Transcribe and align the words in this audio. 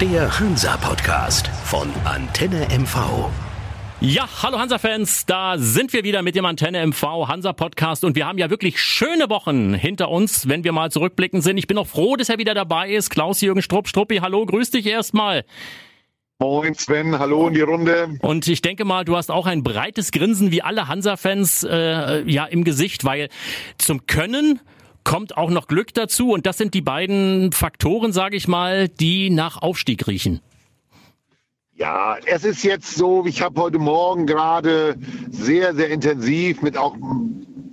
Der 0.00 0.40
Hansa-Podcast 0.40 1.48
von 1.64 1.86
Antenne 2.06 2.66
MV. 2.70 3.28
Ja, 4.00 4.26
hallo 4.42 4.58
Hansa-Fans, 4.58 5.26
da 5.26 5.58
sind 5.58 5.92
wir 5.92 6.04
wieder 6.04 6.22
mit 6.22 6.34
dem 6.36 6.46
Antenne 6.46 6.86
MV 6.86 7.28
Hansa-Podcast 7.28 8.06
und 8.06 8.16
wir 8.16 8.26
haben 8.26 8.38
ja 8.38 8.48
wirklich 8.48 8.80
schöne 8.80 9.28
Wochen 9.28 9.74
hinter 9.74 10.08
uns, 10.08 10.48
wenn 10.48 10.64
wir 10.64 10.72
mal 10.72 10.90
zurückblicken 10.90 11.42
sind. 11.42 11.58
Ich 11.58 11.66
bin 11.66 11.76
auch 11.76 11.86
froh, 11.86 12.16
dass 12.16 12.30
er 12.30 12.38
wieder 12.38 12.54
dabei 12.54 12.88
ist. 12.88 13.10
Klaus-Jürgen 13.10 13.60
Strupp, 13.60 13.88
Struppi, 13.88 14.20
hallo, 14.22 14.46
grüß 14.46 14.70
dich 14.70 14.86
erstmal. 14.86 15.44
Moin 16.38 16.74
Sven, 16.74 17.18
hallo 17.18 17.48
in 17.48 17.54
die 17.54 17.60
Runde. 17.60 18.16
Und 18.22 18.48
ich 18.48 18.62
denke 18.62 18.86
mal, 18.86 19.04
du 19.04 19.18
hast 19.18 19.30
auch 19.30 19.44
ein 19.44 19.62
breites 19.62 20.12
Grinsen 20.12 20.50
wie 20.50 20.62
alle 20.62 20.88
Hansa-Fans 20.88 21.64
äh, 21.64 22.22
ja 22.22 22.46
im 22.46 22.64
Gesicht, 22.64 23.04
weil 23.04 23.28
zum 23.76 24.06
Können 24.06 24.60
kommt 25.04 25.36
auch 25.36 25.50
noch 25.50 25.66
Glück 25.66 25.94
dazu 25.94 26.32
und 26.32 26.46
das 26.46 26.58
sind 26.58 26.74
die 26.74 26.82
beiden 26.82 27.52
Faktoren, 27.52 28.12
sage 28.12 28.36
ich 28.36 28.48
mal, 28.48 28.88
die 28.88 29.30
nach 29.30 29.62
Aufstieg 29.62 30.06
riechen. 30.06 30.40
Ja, 31.74 32.18
es 32.26 32.44
ist 32.44 32.62
jetzt 32.62 32.94
so, 32.94 33.24
ich 33.24 33.40
habe 33.40 33.58
heute 33.58 33.78
Morgen 33.78 34.26
gerade 34.26 34.96
sehr, 35.30 35.74
sehr 35.74 35.88
intensiv 35.88 36.60
mit 36.60 36.76
auch 36.76 36.94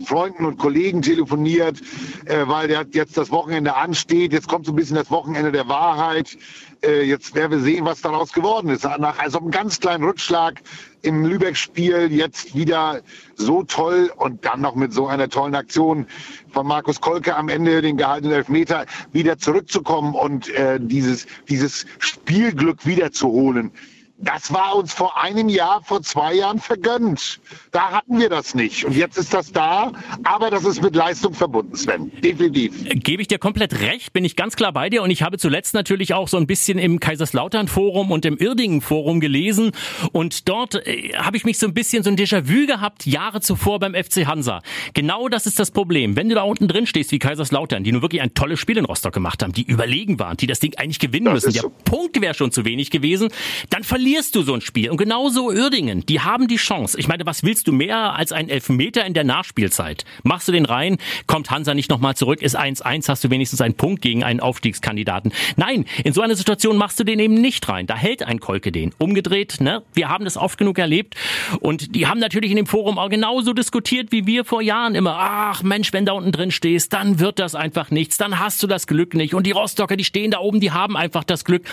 Freunden 0.07 0.45
und 0.45 0.57
Kollegen 0.57 1.01
telefoniert, 1.01 1.81
äh, 2.25 2.47
weil 2.47 2.67
der 2.67 2.85
jetzt 2.91 3.17
das 3.17 3.29
Wochenende 3.29 3.75
ansteht. 3.75 4.31
Jetzt 4.31 4.47
kommt 4.47 4.65
so 4.65 4.71
ein 4.71 4.75
bisschen 4.75 4.95
das 4.95 5.11
Wochenende 5.11 5.51
der 5.51 5.67
Wahrheit. 5.67 6.37
Äh, 6.81 7.03
jetzt 7.03 7.35
werden 7.35 7.51
wir 7.51 7.59
sehen, 7.59 7.85
was 7.85 8.01
daraus 8.01 8.31
geworden 8.31 8.69
ist. 8.69 8.83
Nach 8.83 9.19
also 9.19 9.39
einem 9.39 9.51
ganz 9.51 9.79
kleinen 9.79 10.03
Rückschlag 10.03 10.61
im 11.01 11.25
Lübeck-Spiel 11.25 12.11
jetzt 12.11 12.55
wieder 12.55 13.01
so 13.35 13.63
toll 13.63 14.11
und 14.15 14.45
dann 14.45 14.61
noch 14.61 14.75
mit 14.75 14.93
so 14.93 15.07
einer 15.07 15.29
tollen 15.29 15.55
Aktion 15.55 16.07
von 16.51 16.65
Markus 16.65 17.01
Kolke 17.01 17.35
am 17.35 17.49
Ende 17.49 17.81
den 17.81 17.97
gehaltenen 17.97 18.33
Elfmeter 18.33 18.85
wieder 19.11 19.37
zurückzukommen 19.37 20.15
und 20.15 20.49
äh, 20.49 20.79
dieses, 20.81 21.27
dieses 21.49 21.85
Spielglück 21.99 22.85
wiederzuholen. 22.85 23.71
Das 24.19 24.51
war 24.51 24.75
uns 24.75 24.93
vor 24.93 25.21
einem 25.21 25.47
Jahr, 25.47 25.83
vor 25.83 26.01
zwei 26.01 26.33
Jahren 26.33 26.59
vergönnt. 26.59 27.39
Da 27.71 27.91
hatten 27.91 28.19
wir 28.19 28.29
das 28.29 28.55
nicht. 28.55 28.83
Und 28.83 28.95
jetzt 28.95 29.15
ist 29.15 29.31
das 29.31 29.51
da, 29.51 29.91
aber 30.23 30.49
das 30.49 30.65
ist 30.65 30.81
mit 30.81 30.95
Leistung 30.95 31.35
verbunden, 31.35 31.75
Sven. 31.75 32.11
Definitiv. 32.21 32.73
Gebe 33.03 33.21
ich 33.21 33.27
dir 33.27 33.37
komplett 33.37 33.79
recht, 33.79 34.13
bin 34.13 34.25
ich 34.25 34.35
ganz 34.35 34.55
klar 34.55 34.73
bei 34.73 34.89
dir. 34.89 35.03
Und 35.03 35.11
ich 35.11 35.21
habe 35.21 35.37
zuletzt 35.37 35.75
natürlich 35.75 36.15
auch 36.15 36.27
so 36.27 36.37
ein 36.37 36.47
bisschen 36.47 36.79
im 36.79 36.99
Kaiserslautern-Forum 36.99 38.11
und 38.11 38.25
im 38.25 38.37
Irdingen-Forum 38.37 39.19
gelesen. 39.19 39.71
Und 40.13 40.49
dort 40.49 40.87
äh, 40.87 41.13
habe 41.15 41.37
ich 41.37 41.45
mich 41.45 41.59
so 41.59 41.67
ein 41.67 41.75
bisschen 41.75 42.01
so 42.01 42.09
ein 42.09 42.17
Déjà-vu 42.17 42.65
gehabt, 42.65 43.05
Jahre 43.05 43.41
zuvor 43.41 43.77
beim 43.77 43.93
FC 43.93 44.25
Hansa. 44.25 44.63
Genau 44.95 45.29
das 45.29 45.45
ist 45.45 45.59
das 45.59 45.69
Problem. 45.69 46.15
Wenn 46.15 46.27
du 46.27 46.33
da 46.33 46.41
unten 46.41 46.67
drin 46.67 46.87
stehst 46.87 47.11
wie 47.11 47.19
Kaiserslautern, 47.19 47.83
die 47.83 47.91
nur 47.91 48.01
wirklich 48.01 48.23
ein 48.23 48.33
tolles 48.33 48.59
Spiel 48.59 48.77
in 48.77 48.85
Rostock 48.85 49.13
gemacht 49.13 49.43
haben, 49.43 49.53
die 49.53 49.63
überlegen 49.63 50.17
waren, 50.17 50.37
die 50.37 50.47
das 50.47 50.59
Ding 50.59 50.75
eigentlich 50.77 50.97
gewinnen 50.97 51.25
das 51.25 51.45
müssen, 51.45 51.53
der 51.53 51.61
so. 51.61 51.71
Punkt 51.85 52.19
wäre 52.19 52.33
schon 52.33 52.51
zu 52.51 52.65
wenig 52.65 52.89
gewesen, 52.89 53.29
dann 53.69 53.83
verlieren 53.83 54.06
verlierst 54.07 54.35
du 54.35 54.41
so 54.41 54.53
ein 54.53 54.61
Spiel. 54.61 54.89
Und 54.89 54.95
genauso 54.95 55.47
Uerdingen, 55.47 56.05
die 56.05 56.21
haben 56.21 56.47
die 56.47 56.55
Chance. 56.55 56.97
Ich 56.97 57.09
meine, 57.09 57.25
was 57.25 57.43
willst 57.43 57.67
du 57.67 57.73
mehr 57.73 58.15
als 58.15 58.31
ein 58.31 58.47
Elfmeter 58.47 59.05
in 59.05 59.13
der 59.13 59.25
Nachspielzeit? 59.25 60.05
Machst 60.23 60.47
du 60.47 60.53
den 60.53 60.63
rein, 60.63 60.97
kommt 61.25 61.51
Hansa 61.51 61.73
nicht 61.73 61.89
nochmal 61.89 62.15
zurück, 62.15 62.41
ist 62.41 62.57
1-1, 62.57 63.09
hast 63.09 63.25
du 63.25 63.29
wenigstens 63.31 63.59
einen 63.59 63.73
Punkt 63.73 64.01
gegen 64.01 64.23
einen 64.23 64.39
Aufstiegskandidaten. 64.39 65.33
Nein, 65.57 65.83
in 66.05 66.13
so 66.13 66.21
einer 66.21 66.37
Situation 66.37 66.77
machst 66.77 66.97
du 67.01 67.03
den 67.03 67.19
eben 67.19 67.33
nicht 67.33 67.67
rein. 67.67 67.85
Da 67.85 67.97
hält 67.97 68.23
ein 68.23 68.39
Kolke 68.39 68.71
den. 68.71 68.93
Umgedreht, 68.97 69.59
ne? 69.59 69.83
Wir 69.93 70.07
haben 70.07 70.23
das 70.23 70.37
oft 70.37 70.57
genug 70.57 70.79
erlebt. 70.79 71.15
Und 71.59 71.93
die 71.93 72.07
haben 72.07 72.21
natürlich 72.21 72.51
in 72.51 72.57
dem 72.57 72.65
Forum 72.65 72.97
auch 72.97 73.09
genauso 73.09 73.51
diskutiert 73.51 74.13
wie 74.13 74.25
wir 74.25 74.45
vor 74.45 74.61
Jahren 74.61 74.95
immer. 74.95 75.17
Ach 75.19 75.63
Mensch, 75.63 75.91
wenn 75.91 76.05
da 76.05 76.13
unten 76.13 76.31
drin 76.31 76.51
stehst, 76.51 76.93
dann 76.93 77.19
wird 77.19 77.39
das 77.39 77.55
einfach 77.55 77.91
nichts. 77.91 78.15
Dann 78.15 78.39
hast 78.39 78.63
du 78.63 78.67
das 78.67 78.87
Glück 78.87 79.15
nicht. 79.15 79.33
Und 79.33 79.45
die 79.45 79.51
Rostocker, 79.51 79.97
die 79.97 80.05
stehen 80.05 80.31
da 80.31 80.39
oben, 80.39 80.61
die 80.61 80.71
haben 80.71 80.95
einfach 80.95 81.25
das 81.25 81.43
Glück. 81.43 81.65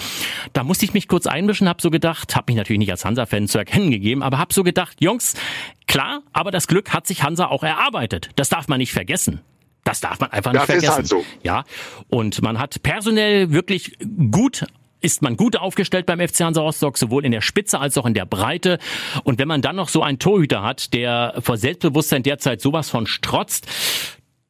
Da 0.53 0.65
musste 0.65 0.85
ich 0.85 0.95
mich 0.95 1.07
kurz 1.07 1.29
einmischen, 1.29 1.69
hab 1.69 1.81
so 1.81 1.91
gedacht, 1.91 2.24
gedacht, 2.25 2.37
habe 2.37 2.53
mich 2.53 2.57
natürlich 2.57 2.79
nicht 2.79 2.91
als 2.91 3.05
Hansa-Fan 3.05 3.49
zu 3.49 3.59
erkennen 3.59 3.91
gegeben, 3.91 4.23
aber 4.23 4.39
habe 4.39 4.53
so 4.53 4.63
gedacht, 4.63 4.97
Jungs, 5.01 5.35
klar, 5.87 6.23
aber 6.33 6.51
das 6.51 6.67
Glück 6.67 6.93
hat 6.93 7.07
sich 7.07 7.23
Hansa 7.23 7.47
auch 7.47 7.63
erarbeitet. 7.63 8.31
Das 8.37 8.49
darf 8.49 8.69
man 8.69 8.79
nicht 8.79 8.93
vergessen. 8.93 9.41
Das 9.85 10.01
darf 10.01 10.19
man 10.19 10.33
einfach 10.33 10.53
nicht 10.53 10.63
das 10.63 10.67
vergessen. 10.67 10.91
Ist 10.91 10.97
halt 10.97 11.07
so. 11.09 11.25
Ja, 11.43 11.65
und 12.09 12.41
man 12.43 12.59
hat 12.59 12.83
personell 12.83 13.53
wirklich 13.53 13.99
gut 14.31 14.65
ist 15.01 15.21
man 15.21 15.37
gut 15.37 15.57
aufgestellt 15.59 16.07
beim 16.07 16.19
FC 16.19 16.41
Hansa 16.41 16.63
Rostock, 16.63 16.97
sowohl 16.97 17.27
in 17.27 17.33
der 17.33 17.43
Spitze 17.43 17.79
als 17.79 17.99
auch 17.99 18.07
in 18.07 18.15
der 18.15 18.25
Breite. 18.25 18.79
Und 19.23 19.39
wenn 19.39 19.47
man 19.47 19.61
dann 19.61 19.77
noch 19.77 19.91
so 19.91 20.03
einen 20.03 20.19
Torhüter 20.19 20.63
hat, 20.63 20.95
der 20.95 21.35
vor 21.41 21.59
Selbstbewusstsein 21.59 22.23
derzeit 22.23 22.63
sowas 22.63 22.89
von 22.89 23.07
strotzt, 23.07 23.67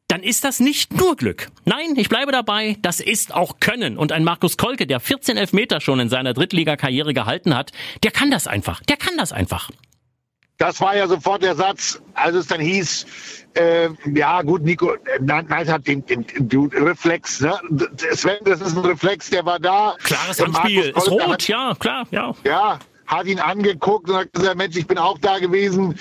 dann 0.07 0.21
ist 0.21 0.43
das 0.43 0.59
nicht 0.59 0.93
nur 0.93 1.15
Glück. 1.15 1.47
Nein, 1.65 1.95
ich 1.95 2.09
bleibe 2.09 2.31
dabei, 2.31 2.77
das 2.81 2.99
ist 2.99 3.33
auch 3.33 3.59
Können. 3.59 3.97
Und 3.97 4.11
ein 4.11 4.23
Markus 4.23 4.57
Kolke, 4.57 4.85
der 4.85 4.99
14 4.99 5.37
Elfmeter 5.37 5.81
schon 5.81 5.99
in 5.99 6.09
seiner 6.09 6.33
Drittligakarriere 6.33 7.13
gehalten 7.13 7.55
hat, 7.55 7.71
der 8.03 8.11
kann 8.11 8.29
das 8.29 8.47
einfach. 8.47 8.81
Der 8.83 8.97
kann 8.97 9.17
das 9.17 9.31
einfach. 9.31 9.69
Das 10.57 10.79
war 10.79 10.95
ja 10.95 11.07
sofort 11.07 11.43
der 11.43 11.55
Satz, 11.55 12.01
als 12.13 12.35
es 12.35 12.47
dann 12.47 12.61
hieß, 12.61 13.05
äh, 13.55 13.89
ja 14.13 14.41
gut, 14.41 14.61
Nico, 14.61 14.95
nein, 15.19 15.45
nein, 15.49 15.67
hat 15.69 15.85
den, 15.85 16.05
den, 16.05 16.25
den 16.37 16.69
Reflex, 16.71 17.41
ne? 17.41 17.59
Sven, 18.13 18.37
das 18.45 18.61
ist 18.61 18.77
ein 18.77 18.85
Reflex, 18.85 19.29
der 19.29 19.45
war 19.45 19.59
da. 19.59 19.95
Klares 20.01 20.39
Handspiel, 20.39 20.93
ist 20.95 21.11
rot, 21.11 21.27
hat, 21.27 21.47
ja, 21.49 21.75
klar, 21.77 22.07
ja. 22.11 22.33
Ja, 22.45 22.79
hat 23.07 23.27
ihn 23.27 23.39
angeguckt 23.39 24.09
und 24.09 24.15
hat 24.15 24.33
gesagt, 24.33 24.57
Mensch, 24.57 24.75
ich 24.75 24.87
bin 24.87 24.97
auch 24.97 25.17
da 25.19 25.39
gewesen. 25.39 25.97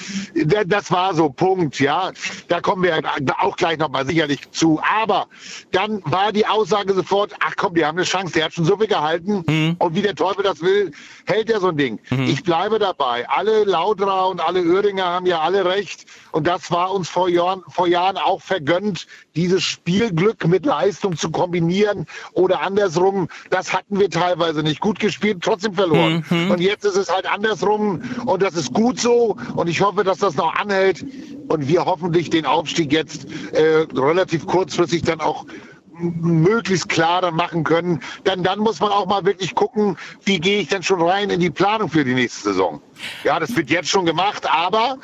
Das 0.67 0.91
war 0.91 1.15
so, 1.15 1.29
Punkt, 1.29 1.81
ja. 1.81 2.13
Da 2.49 2.61
kommen 2.61 2.83
wir 2.83 3.03
auch 3.39 3.57
gleich 3.57 3.79
nochmal 3.79 4.07
sicherlich 4.07 4.51
zu. 4.51 4.81
Aber 4.83 5.27
dann 5.71 6.03
war 6.05 6.33
die 6.33 6.47
Aussage 6.47 6.95
sofort, 6.95 7.35
ach 7.41 7.55
komm, 7.57 7.75
die 7.75 7.85
haben 7.85 7.99
eine 7.99 8.07
Chance, 8.07 8.35
der 8.35 8.47
hat 8.47 8.55
schon 8.55 8.65
so 8.65 8.77
viel 8.77 8.87
gehalten. 8.87 9.45
Mhm. 9.47 9.77
Und 9.79 9.95
wie 9.95 10.03
der 10.03 10.15
Teufel 10.15 10.43
das 10.43 10.61
will, 10.61 10.93
hält 11.27 11.51
er 11.51 11.61
so 11.61 11.69
ein 11.69 11.77
Ding. 11.77 11.99
Mhm. 12.11 12.25
Ich 12.25 12.43
bleibe 12.43 12.79
dabei. 12.79 13.29
Alle 13.29 13.65
Lauterer 13.65 14.29
und 14.29 14.41
alle 14.41 14.61
Öhringer 14.61 15.05
haben 15.05 15.27
ja 15.27 15.41
alle 15.41 15.65
recht. 15.65 16.07
Und 16.33 16.47
das 16.47 16.71
war 16.71 16.93
uns 16.93 17.09
vor 17.09 17.29
Jahren, 17.29 17.63
vor 17.69 17.87
Jahren 17.87 18.17
auch 18.17 18.43
vergönnt, 18.43 19.07
dieses 19.37 19.63
Spielglück 19.63 20.47
mit 20.47 20.65
Leistung 20.65 21.17
zu 21.17 21.31
kombinieren 21.31 22.07
oder 22.33 22.63
andersrum. 22.63 23.29
Das 23.51 23.73
hatten 23.73 23.99
wir 24.01 24.09
teilweise 24.09 24.63
nicht 24.63 24.81
gut 24.81 25.01
gespielt, 25.01 25.39
trotzdem 25.43 25.75
verloren. 25.75 26.25
Mhm. 26.31 26.51
Und 26.51 26.61
jetzt 26.61 26.85
ist 26.85 26.95
ist 26.95 27.09
es 27.09 27.15
halt 27.15 27.27
andersrum 27.27 28.03
und 28.25 28.43
das 28.43 28.55
ist 28.55 28.73
gut 28.73 29.01
so 29.01 29.37
und 29.57 29.69
ich 29.69 29.81
hoffe, 29.81 30.05
dass 30.05 30.19
das 30.19 30.37
noch 30.37 30.55
anhält 30.55 31.05
und 31.49 31.69
wir 31.69 31.85
hoffentlich 31.85 32.31
den 32.31 32.47
Aufstieg 32.47 32.93
jetzt 32.93 33.27
äh, 33.53 33.87
relativ 33.95 34.47
kurzfristig 34.47 35.03
dann 35.03 35.21
auch 35.21 35.45
möglichst 35.99 36.89
klar 36.89 37.23
dann 37.23 37.35
machen 37.35 37.65
können. 37.65 38.01
Denn 38.27 38.43
dann 38.43 38.59
muss 38.59 38.81
man 38.81 38.91
auch 38.91 39.07
mal 39.07 39.25
wirklich 39.25 39.55
gucken, 39.55 39.97
wie 40.25 40.41
gehe 40.41 40.61
ich 40.61 40.69
denn 40.69 40.83
schon 40.83 41.01
rein 41.01 41.31
in 41.31 41.41
die 41.41 41.51
Planung 41.51 41.89
für 41.89 42.05
die 42.05 42.15
nächste 42.15 42.51
Saison. 42.51 42.81
Ja, 43.23 43.39
das 43.39 43.55
wird 43.57 43.71
jetzt 43.71 43.89
schon 43.89 44.05
gemacht, 44.05 44.49
aber 44.51 44.99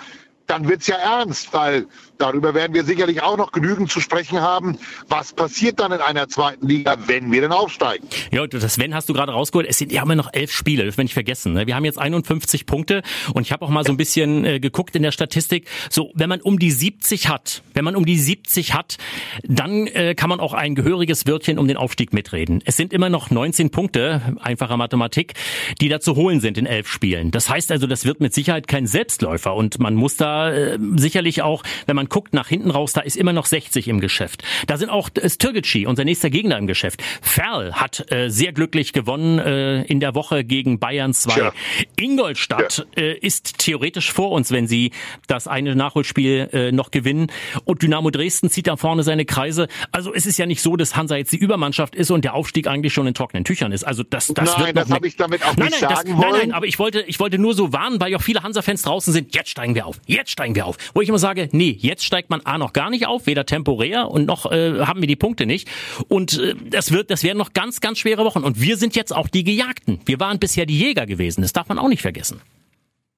dann 0.47 0.69
wird's 0.69 0.89
ja 0.89 0.97
ernst, 0.97 1.53
weil 1.53 1.87
darüber 2.21 2.55
werden 2.55 2.75
wir 2.75 2.85
sicherlich 2.85 3.23
auch 3.23 3.37
noch 3.37 3.53
genügend 3.53 3.91
zu 3.91 4.01
sprechen 4.01 4.41
haben. 4.41 4.79
Was 5.09 5.33
passiert 5.33 5.81
dann 5.81 5.93
in 5.93 6.01
einer 6.01 6.29
zweiten 6.29 6.67
Liga, 6.67 6.97
wenn 7.07 7.33
wir 7.33 7.41
denn 7.41 7.53
aufsteigen? 7.53 8.07
Ja, 8.31 8.47
das 8.47 8.79
Wenn 8.79 8.95
hast 8.95 9.09
du 9.09 9.13
gerade 9.13 9.33
rausgeholt. 9.33 9.67
Es 9.69 9.79
sind 9.79 9.93
ja 9.93 10.03
immer 10.03 10.15
noch 10.15 10.33
elf 10.33 10.53
Spiele, 10.53 10.85
das 10.85 10.99
will 10.99 11.05
ich 11.05 11.15
vergessen. 11.15 11.55
Ne? 11.55 11.67
Wir 11.67 11.75
haben 11.75 11.85
jetzt 11.85 11.99
51 11.99 12.67
Punkte 12.67 13.03
und 13.35 13.43
ich 13.43 13.53
habe 13.53 13.65
auch 13.65 13.71
mal 13.71 13.85
so 13.85 13.93
ein 13.93 13.97
bisschen 13.97 14.45
äh, 14.45 14.61
geguckt 14.61 14.95
in 14.97 15.03
der 15.03 15.13
Statistik. 15.13 15.69
So, 15.89 16.11
wenn 16.15 16.29
man 16.29 16.41
um 16.41 16.59
die 16.59 16.71
70 16.71 17.29
hat, 17.29 17.63
wenn 17.75 17.85
man 17.85 17.97
um 17.97 18.05
die 18.05 18.19
70 18.19 18.75
hat, 18.75 18.99
dann 19.43 19.87
äh, 19.87 20.15
kann 20.15 20.29
man 20.29 20.41
auch 20.41 20.55
ein 20.55 20.75
gehöriges 20.75 21.27
Wörtchen 21.27 21.59
um 21.59 21.69
den 21.69 21.77
Aufstieg 21.77 22.13
mitreden. 22.13 22.63
Es 22.65 22.77
sind 22.77 22.93
immer 22.93 23.09
noch 23.09 23.31
19 23.31 23.71
Punkte, 23.71 24.37
einfacher 24.41 24.77
Mathematik, 24.77 25.35
die 25.81 25.89
da 25.89 26.01
zu 26.01 26.17
holen 26.17 26.41
sind 26.41 26.59
in 26.59 26.67
elf 26.67 26.89
Spielen. 26.89 27.31
Das 27.31 27.49
heißt 27.49 27.73
also, 27.73 27.87
das 27.87 28.05
wird 28.05 28.21
mit 28.21 28.35
Sicherheit 28.35 28.69
kein 28.69 28.87
Selbstläufer 28.87 29.55
und 29.55 29.79
man 29.79 29.95
muss 29.95 30.17
da 30.17 30.53
äh, 30.53 30.79
sicherlich 30.97 31.43
auch, 31.43 31.63
wenn 31.87 31.97
man 31.97 32.09
guckt 32.11 32.35
nach 32.35 32.49
hinten 32.49 32.71
raus, 32.71 32.93
da 32.93 33.01
ist 33.01 33.17
immer 33.17 33.33
noch 33.33 33.47
60 33.47 33.89
im 33.89 34.01
Geschäft. 34.01 34.43
Da 34.67 34.77
sind 34.77 34.91
auch 34.91 35.09
äh, 35.15 35.31
Sturgici, 35.31 35.87
unser 35.87 36.05
nächster 36.05 36.29
Gegner 36.29 36.59
im 36.59 36.67
Geschäft. 36.67 37.03
Ferl 37.23 37.73
hat 37.75 38.11
äh, 38.13 38.29
sehr 38.29 38.53
glücklich 38.53 38.93
gewonnen 38.93 39.39
äh, 39.39 39.83
in 39.85 40.01
der 40.01 40.15
Woche 40.15 40.45
gegen 40.45 40.79
Bayern 40.79 41.15
2. 41.15 41.39
Ja. 41.39 41.53
Ingolstadt 41.99 42.87
ja. 42.97 43.03
äh, 43.03 43.19
ist 43.19 43.59
theoretisch 43.59 44.13
vor 44.13 44.33
uns, 44.33 44.51
wenn 44.51 44.67
sie 44.67 44.91
das 45.27 45.49
eine 45.49 45.75
Nachholspiel 45.75 46.49
äh, 46.53 46.73
noch 46.73 46.91
gewinnen. 46.91 47.29
Und 47.65 47.83
Dynamo 47.83 48.11
Dresden 48.11 48.51
zieht 48.51 48.67
da 48.67 48.77
vorne 48.77 49.03
seine 49.03 49.25
Kreise. 49.25 49.69
Also 49.93 50.13
es 50.13 50.27
ist 50.27 50.39
ja 50.39 50.47
nicht 50.47 50.61
so, 50.61 50.77
dass 50.77 50.97
Hansa 50.97 51.17
jetzt 51.17 51.33
die 51.33 51.39
Übermannschaft 51.39 51.95
ist 51.95 52.11
und 52.11 52.25
der 52.25 52.35
Aufstieg 52.35 52.67
eigentlich 52.67 52.93
schon 52.93 53.07
in 53.07 53.15
trockenen 53.15 53.45
Tüchern 53.45 53.73
ist. 53.73 53.85
Also 53.85 54.03
das, 54.03 54.29
das 54.29 54.57
nein, 54.57 54.67
wird 54.67 54.77
das 54.77 54.91
habe 54.91 55.07
ich 55.07 55.17
damit 55.17 55.45
auch 55.45 55.57
nein, 55.57 55.69
nicht 55.69 55.81
nein, 55.83 55.97
sagen 55.97 56.11
das, 56.11 56.19
wollen. 56.19 56.31
Nein, 56.31 56.41
nein, 56.49 56.53
aber 56.53 56.67
ich 56.67 56.79
wollte, 56.79 57.03
ich 57.03 57.21
wollte 57.21 57.39
nur 57.39 57.55
so 57.55 57.73
warnen, 57.73 58.01
weil 58.01 58.11
ja 58.11 58.19
auch 58.19 58.23
viele 58.23 58.43
Hansa-Fans 58.43 58.83
draußen 58.83 59.13
sind. 59.13 59.35
Jetzt 59.35 59.51
steigen 59.51 59.75
wir 59.75 59.87
auf. 59.87 60.01
Jetzt 60.07 60.31
steigen 60.31 60.55
wir 60.55 60.67
auf. 60.67 60.77
Wo 60.95 61.01
ich 61.01 61.09
immer 61.09 61.19
sage, 61.19 61.49
nee, 61.53 61.77
jetzt 61.79 62.00
steigt 62.05 62.31
man 62.31 62.41
A 62.43 62.59
noch 62.59 62.73
gar 62.73 62.91
nicht 62.91 63.07
auf, 63.07 63.27
weder 63.27 63.47
temporär 63.47 64.11
und 64.11 64.27
noch 64.27 64.51
äh, 64.51 64.81
haben 64.81 65.01
wir 65.01 65.09
die 65.09 65.17
Punkte 65.17 65.47
nicht. 65.47 65.69
Und 66.09 66.39
äh, 66.39 66.55
das 66.69 66.93
wird, 66.93 67.11
das 67.11 67.23
werden 67.23 67.39
noch 67.39 67.53
ganz, 67.53 67.81
ganz 67.81 67.99
schwere 67.99 68.25
Wochen. 68.25 68.45
Und 68.45 68.61
wir 68.61 68.77
sind 68.77 68.97
jetzt 68.97 69.15
auch 69.15 69.29
die 69.29 69.45
Gejagten. 69.45 70.01
Wir 70.07 70.21
waren 70.21 70.39
bisher 70.39 70.67
die 70.67 70.79
Jäger 70.79 71.07
gewesen. 71.07 71.43
Das 71.43 71.53
darf 71.53 71.69
man 71.69 71.79
auch 71.79 71.89
nicht 71.89 72.03
vergessen. 72.03 72.41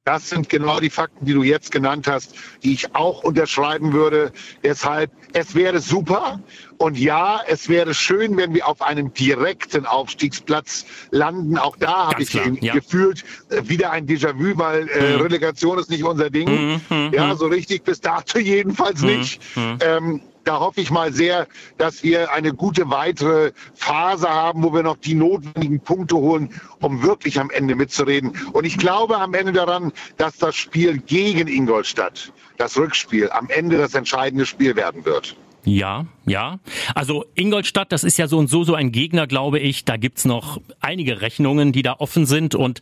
Das 0.05 0.29
sind 0.29 0.49
genau 0.49 0.81
die 0.81 0.91
Fakten, 0.91 1.27
die 1.27 1.33
du 1.33 1.45
jetzt 1.45 1.71
genannt 1.71 2.09
hast, 2.09 2.35
die 2.65 2.73
ich 2.73 2.93
auch 2.97 3.23
unterschreiben 3.23 3.93
würde. 3.93 4.33
Deshalb, 4.65 5.13
es 5.33 5.55
wäre 5.55 5.79
super. 5.79 6.41
Und 6.79 6.99
ja, 6.99 7.41
es 7.47 7.69
wäre 7.69 7.95
schön, 7.95 8.37
wenn 8.37 8.53
wir 8.53 8.67
auf 8.67 8.83
einem 8.83 9.15
direkten 9.15 9.87
Aufstiegsplatz 9.87 10.87
landen. 11.13 11.57
Auch 11.57 11.77
da 11.77 12.09
habe 12.09 12.23
ich 12.25 12.31
klar, 12.31 12.49
ja. 12.61 12.73
gefühlt 12.75 13.23
äh, 13.51 13.63
wieder 13.69 13.93
ein 13.93 14.07
Déjà-vu, 14.09 14.59
weil 14.59 14.89
äh, 14.89 15.13
Mhm. 15.17 15.23
Relegation 15.23 15.79
ist 15.79 15.89
nicht 15.91 16.03
unser 16.03 16.31
Ding. 16.31 16.49
Mhm, 16.51 16.81
mhm, 16.91 17.13
Ja, 17.15 17.37
so 17.37 17.47
richtig 17.47 17.85
bis 17.85 18.01
dato 18.01 18.39
jedenfalls 18.41 19.03
nicht. 19.03 19.41
mhm. 19.57 19.79
Ähm, 19.81 20.21
da 20.45 20.61
hoffe 20.61 20.81
ich 20.81 20.91
mal 20.91 21.13
sehr, 21.13 21.47
dass 21.79 22.03
wir 22.03 22.33
eine 22.33 22.53
gute 22.53 22.91
weitere 22.91 23.53
Phase 23.75 24.29
haben, 24.29 24.63
wo 24.63 24.73
wir 24.75 24.83
noch 24.83 24.97
die 24.97 25.15
notwendigen 25.15 25.81
Punkte 25.81 26.17
holen, 26.17 26.51
um 26.81 27.03
wirklich 27.03 27.39
am 27.39 27.51
Ende 27.51 27.75
mitzureden. 27.75 28.33
Und 28.53 28.65
ich 28.65 28.79
glaube 28.79 29.19
am 29.19 29.35
Ende 29.35 29.53
daran, 29.53 29.93
dass 30.17 30.39
das 30.39 30.57
Spiel 30.57 30.99
gegen 30.99 31.49
Ingolstadt, 31.49 32.33
das 32.57 32.77
Rückspiel, 32.77 33.31
am 33.31 33.49
Ende 33.49 33.79
das 33.79 33.95
entscheidende 33.95 34.47
Spiel 34.47 34.77
werden 34.77 35.05
wird. 35.05 35.37
Ja, 35.65 36.07
ja. 36.27 36.59
Also 36.95 37.25
Ingolstadt, 37.35 37.93
das 37.93 38.03
ist 38.03 38.19
ja 38.19 38.27
so 38.27 38.39
und 38.39 38.49
so 38.49 38.65
so 38.65 38.75
ein 38.75 38.91
Gegner, 38.91 39.29
glaube 39.29 39.61
ich. 39.61 39.85
Da 39.85 39.97
gibt's 39.97 40.25
noch 40.25 40.61
einige 40.81 41.21
Rechnungen, 41.21 41.73
die 41.73 41.83
da 41.83 41.95
offen 41.99 42.27
sind. 42.27 42.57
Und 42.57 42.81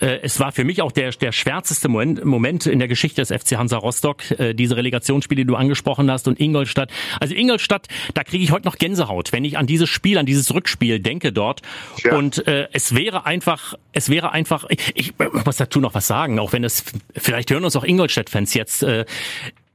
äh, 0.00 0.20
es 0.22 0.40
war 0.40 0.52
für 0.52 0.64
mich 0.64 0.80
auch 0.80 0.92
der, 0.92 1.10
der 1.10 1.32
schwärzeste 1.32 1.88
Moment, 1.88 2.24
Moment 2.24 2.66
in 2.66 2.78
der 2.78 2.88
Geschichte 2.88 3.20
des 3.20 3.28
FC 3.28 3.58
Hansa 3.58 3.76
Rostock, 3.76 4.30
äh, 4.38 4.54
diese 4.54 4.76
Relegationsspiele, 4.76 5.42
die 5.42 5.46
du 5.46 5.56
angesprochen 5.56 6.10
hast, 6.10 6.26
und 6.26 6.40
Ingolstadt. 6.40 6.90
Also 7.20 7.34
Ingolstadt, 7.34 7.88
da 8.14 8.24
kriege 8.24 8.42
ich 8.42 8.50
heute 8.50 8.66
noch 8.66 8.76
Gänsehaut, 8.76 9.32
wenn 9.32 9.44
ich 9.44 9.58
an 9.58 9.66
dieses 9.66 9.90
Spiel, 9.90 10.16
an 10.16 10.26
dieses 10.26 10.54
Rückspiel 10.54 11.00
denke 11.00 11.32
dort. 11.32 11.60
Tja. 11.98 12.16
Und 12.16 12.46
äh, 12.46 12.68
es 12.72 12.94
wäre 12.94 13.26
einfach, 13.26 13.74
es 13.92 14.08
wäre 14.08 14.32
einfach, 14.32 14.64
ich, 14.70 14.92
ich 14.94 15.14
muss 15.44 15.56
dazu 15.56 15.80
noch 15.80 15.92
was 15.92 16.06
sagen, 16.06 16.38
auch 16.38 16.54
wenn 16.54 16.64
es, 16.64 16.82
vielleicht 17.14 17.50
hören 17.50 17.64
uns 17.64 17.76
auch 17.76 17.84
Ingolstadt-Fans 17.84 18.54
jetzt. 18.54 18.82
Äh, 18.82 19.04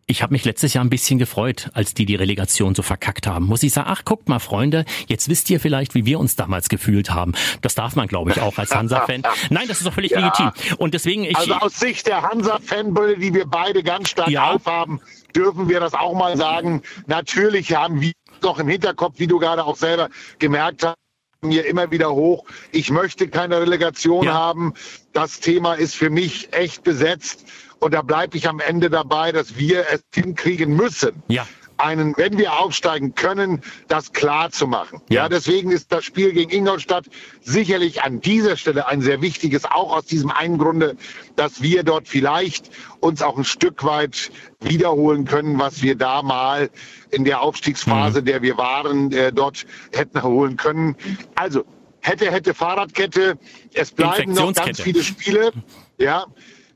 ich 0.07 0.21
habe 0.23 0.33
mich 0.33 0.43
letztes 0.45 0.73
Jahr 0.73 0.83
ein 0.83 0.89
bisschen 0.89 1.19
gefreut, 1.19 1.69
als 1.73 1.93
die 1.93 2.05
die 2.05 2.15
Relegation 2.15 2.75
so 2.75 2.81
verkackt 2.81 3.27
haben. 3.27 3.45
Muss 3.45 3.63
ich 3.63 3.71
sagen, 3.71 3.87
ach 3.89 4.03
guckt 4.03 4.27
mal 4.27 4.39
Freunde, 4.39 4.83
jetzt 5.07 5.29
wisst 5.29 5.49
ihr 5.49 5.59
vielleicht, 5.59 5.95
wie 5.95 6.05
wir 6.05 6.19
uns 6.19 6.35
damals 6.35 6.67
gefühlt 6.69 7.11
haben. 7.11 7.33
Das 7.61 7.75
darf 7.75 7.95
man, 7.95 8.07
glaube 8.07 8.31
ich, 8.31 8.41
auch 8.41 8.57
als 8.57 8.75
Hansa-Fan. 8.75 9.23
Nein, 9.49 9.67
das 9.67 9.77
ist 9.77 9.87
doch 9.87 9.93
völlig 9.93 10.11
Ja. 10.11 10.19
legitim. 10.19 10.51
Und 10.77 10.93
deswegen, 10.93 11.23
ich, 11.23 11.37
Also 11.37 11.53
aus 11.53 11.79
Sicht 11.79 12.07
der 12.07 12.23
Hansa-Fanbrille, 12.23 13.17
die 13.17 13.33
wir 13.33 13.45
beide 13.45 13.83
ganz 13.83 14.09
stark 14.09 14.29
Ja. 14.29 14.51
aufhaben, 14.51 14.99
dürfen 15.35 15.69
wir 15.69 15.79
das 15.79 15.93
auch 15.93 16.13
mal 16.13 16.35
sagen. 16.35 16.81
Natürlich 17.07 17.73
haben 17.75 18.01
wir 18.01 18.11
doch 18.41 18.59
im 18.59 18.67
Hinterkopf, 18.67 19.19
wie 19.19 19.27
du 19.27 19.39
gerade 19.39 19.63
auch 19.63 19.77
selber 19.77 20.09
gemerkt 20.39 20.83
hast, 20.83 20.95
mir 21.43 21.65
immer 21.65 21.89
wieder 21.89 22.11
hoch. 22.11 22.45
Ich 22.71 22.89
möchte 22.91 23.27
keine 23.27 23.61
Relegation 23.61 24.25
Ja. 24.25 24.33
haben. 24.33 24.73
Das 25.13 25.39
Thema 25.39 25.73
ist 25.75 25.95
für 25.95 26.09
mich 26.09 26.53
echt 26.53 26.83
besetzt. 26.83 27.45
Und 27.81 27.95
da 27.95 28.03
bleibe 28.03 28.37
ich 28.37 28.47
am 28.47 28.59
Ende 28.59 28.91
dabei, 28.91 29.31
dass 29.31 29.57
wir 29.57 29.85
es 29.91 30.03
hinkriegen 30.13 30.75
müssen. 30.75 31.23
Ja. 31.27 31.47
Einen, 31.77 32.15
wenn 32.15 32.37
wir 32.37 32.59
aufsteigen 32.59 33.15
können, 33.15 33.61
das 33.87 34.13
klar 34.13 34.51
zu 34.51 34.67
machen. 34.67 35.01
Ja. 35.09 35.23
Ja, 35.23 35.29
deswegen 35.29 35.71
ist 35.71 35.91
das 35.91 36.05
Spiel 36.05 36.31
gegen 36.31 36.51
Ingolstadt 36.51 37.05
sicherlich 37.41 38.03
an 38.03 38.21
dieser 38.21 38.55
Stelle 38.55 38.87
ein 38.87 39.01
sehr 39.01 39.23
wichtiges, 39.23 39.65
auch 39.65 39.97
aus 39.97 40.05
diesem 40.05 40.29
einen 40.29 40.59
Grunde, 40.59 40.95
dass 41.35 41.63
wir 41.63 41.81
dort 41.81 42.07
vielleicht 42.07 42.69
uns 42.99 43.23
auch 43.23 43.35
ein 43.35 43.45
Stück 43.45 43.83
weit 43.83 44.29
wiederholen 44.59 45.25
können, 45.25 45.57
was 45.57 45.81
wir 45.81 45.95
da 45.95 46.21
mal 46.21 46.69
in 47.09 47.25
der 47.25 47.41
Aufstiegsphase, 47.41 48.21
der 48.21 48.43
wir 48.43 48.57
waren, 48.59 49.11
äh, 49.11 49.33
dort 49.33 49.65
hätten 49.91 50.21
holen 50.21 50.55
können. 50.55 50.95
Also, 51.33 51.65
hätte, 52.01 52.31
hätte 52.31 52.53
Fahrradkette. 52.53 53.39
Es 53.73 53.89
bleiben 53.91 54.33
noch 54.33 54.53
ganz 54.53 54.79
viele 54.79 55.03
Spiele. 55.03 55.51
Ja, 55.97 56.27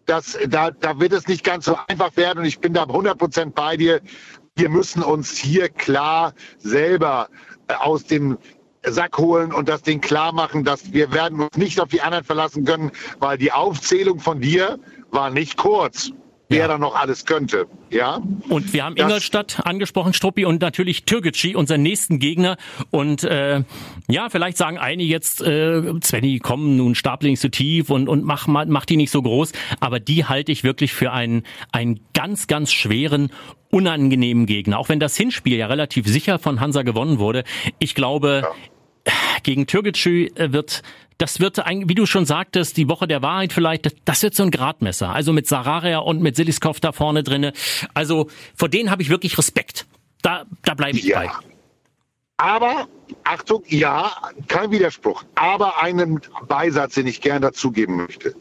das, 0.05 0.37
da, 0.47 0.71
da 0.71 0.99
wird 0.99 1.13
es 1.13 1.27
nicht 1.27 1.43
ganz 1.43 1.65
so 1.65 1.77
einfach 1.87 2.15
werden 2.17 2.39
und 2.39 2.45
ich 2.45 2.59
bin 2.59 2.73
da 2.73 2.83
100 2.83 3.17
Prozent 3.17 3.55
bei 3.55 3.77
dir. 3.77 4.01
Wir 4.55 4.69
müssen 4.69 5.03
uns 5.03 5.37
hier 5.37 5.69
klar 5.69 6.33
selber 6.57 7.29
äh, 7.67 7.73
aus 7.73 8.05
dem 8.05 8.37
Sack 8.83 9.17
holen 9.17 9.51
und 9.51 9.67
das 9.67 9.81
Ding 9.81 9.99
klar 9.99 10.31
machen, 10.31 10.63
dass 10.63 10.93
wir 10.93 11.11
werden 11.11 11.41
uns 11.41 11.57
nicht 11.57 11.79
auf 11.79 11.89
die 11.89 12.01
anderen 12.01 12.23
verlassen 12.23 12.65
können, 12.65 12.91
weil 13.19 13.37
die 13.37 13.51
Aufzählung 13.51 14.19
von 14.19 14.41
dir 14.41 14.79
war 15.09 15.29
nicht 15.29 15.57
kurz, 15.57 16.11
wer 16.49 16.59
Ja. 16.59 16.67
da 16.67 16.77
noch 16.77 16.95
alles 16.95 17.25
könnte. 17.25 17.67
Ja, 17.89 18.21
Und 18.49 18.73
wir 18.73 18.83
haben 18.83 18.95
Das- 18.95 19.05
Ingolstadt 19.05 19.61
angesprochen, 19.65 20.13
Struppi, 20.13 20.45
und 20.45 20.61
natürlich 20.61 21.05
Türkgücü, 21.05 21.55
unseren 21.55 21.81
nächsten 21.81 22.19
Gegner. 22.19 22.57
Und 22.91 23.23
äh, 23.23 23.63
ja, 24.09 24.29
vielleicht 24.29 24.57
sagen 24.57 24.77
einige 24.77 25.09
jetzt, 25.09 25.41
äh, 25.41 25.81
Svenny, 26.03 26.39
komm, 26.39 26.75
nun 26.77 26.95
stapel 26.95 27.29
nicht 27.29 27.39
so 27.39 27.47
tief 27.49 27.89
und, 27.89 28.07
und 28.09 28.23
mach, 28.23 28.47
mal- 28.47 28.65
mach 28.65 28.85
die 28.85 28.97
nicht 28.97 29.11
so 29.11 29.21
groß. 29.21 29.51
Aber 29.79 29.99
die 29.99 30.25
halte 30.25 30.51
ich 30.51 30.63
wirklich 30.63 30.93
für 30.93 31.11
einen, 31.11 31.43
einen 31.71 31.99
ganz, 32.13 32.47
ganz 32.47 32.71
schweren, 32.71 33.31
unangenehmen 33.71 34.45
Gegner. 34.45 34.79
Auch 34.79 34.89
wenn 34.89 34.99
das 34.99 35.17
Hinspiel 35.17 35.57
ja 35.57 35.67
relativ 35.67 36.07
sicher 36.07 36.39
von 36.39 36.59
Hansa 36.61 36.83
gewonnen 36.83 37.19
wurde. 37.19 37.43
Ich 37.79 37.93
glaube, 37.95 38.43
gegen 39.45 39.67
Türkgücü 39.67 40.27
äh, 40.35 40.51
wird 40.51 40.81
das 41.17 41.39
wird, 41.39 41.59
ein, 41.65 41.87
wie 41.87 41.95
du 41.95 42.05
schon 42.05 42.25
sagtest, 42.25 42.75
die 42.75 42.89
Woche 42.89 43.07
der 43.07 43.21
Wahrheit 43.21 43.53
vielleicht, 43.53 43.85
das- 44.03 44.21
wird 44.21 44.35
so 44.35 44.43
ein 44.43 44.51
Gradmesser. 44.51 45.11
Also 45.11 45.31
mit 45.31 45.47
Sararia 45.47 45.99
und 45.99 46.21
mit 46.21 46.35
Siliskov 46.35 46.81
da 46.81 46.91
vorne 46.91 47.23
drinne. 47.23 47.53
Also 47.93 48.27
vor 48.53 48.67
denen 48.67 48.91
habe 48.91 49.01
ich 49.01 49.09
wirklich 49.09 49.37
Respekt. 49.37 49.85
Da, 50.21 50.43
da 50.63 50.73
bleibe 50.73 50.97
ich 50.97 51.13
bei. 51.13 51.25
ja. 51.25 51.39
Aber, 52.35 52.89
Achtung, 53.27 53.63
ja, 53.67 54.11
kein 54.47 54.69
Widerspruch, 54.69 55.23
aber 55.33 55.81
einen 55.81 56.21
Beisatz, 56.47 56.93
den 56.93 57.07
ich 57.07 57.21
gern 57.21 57.41
dazugeben 57.41 57.95
möchte. 57.95 58.35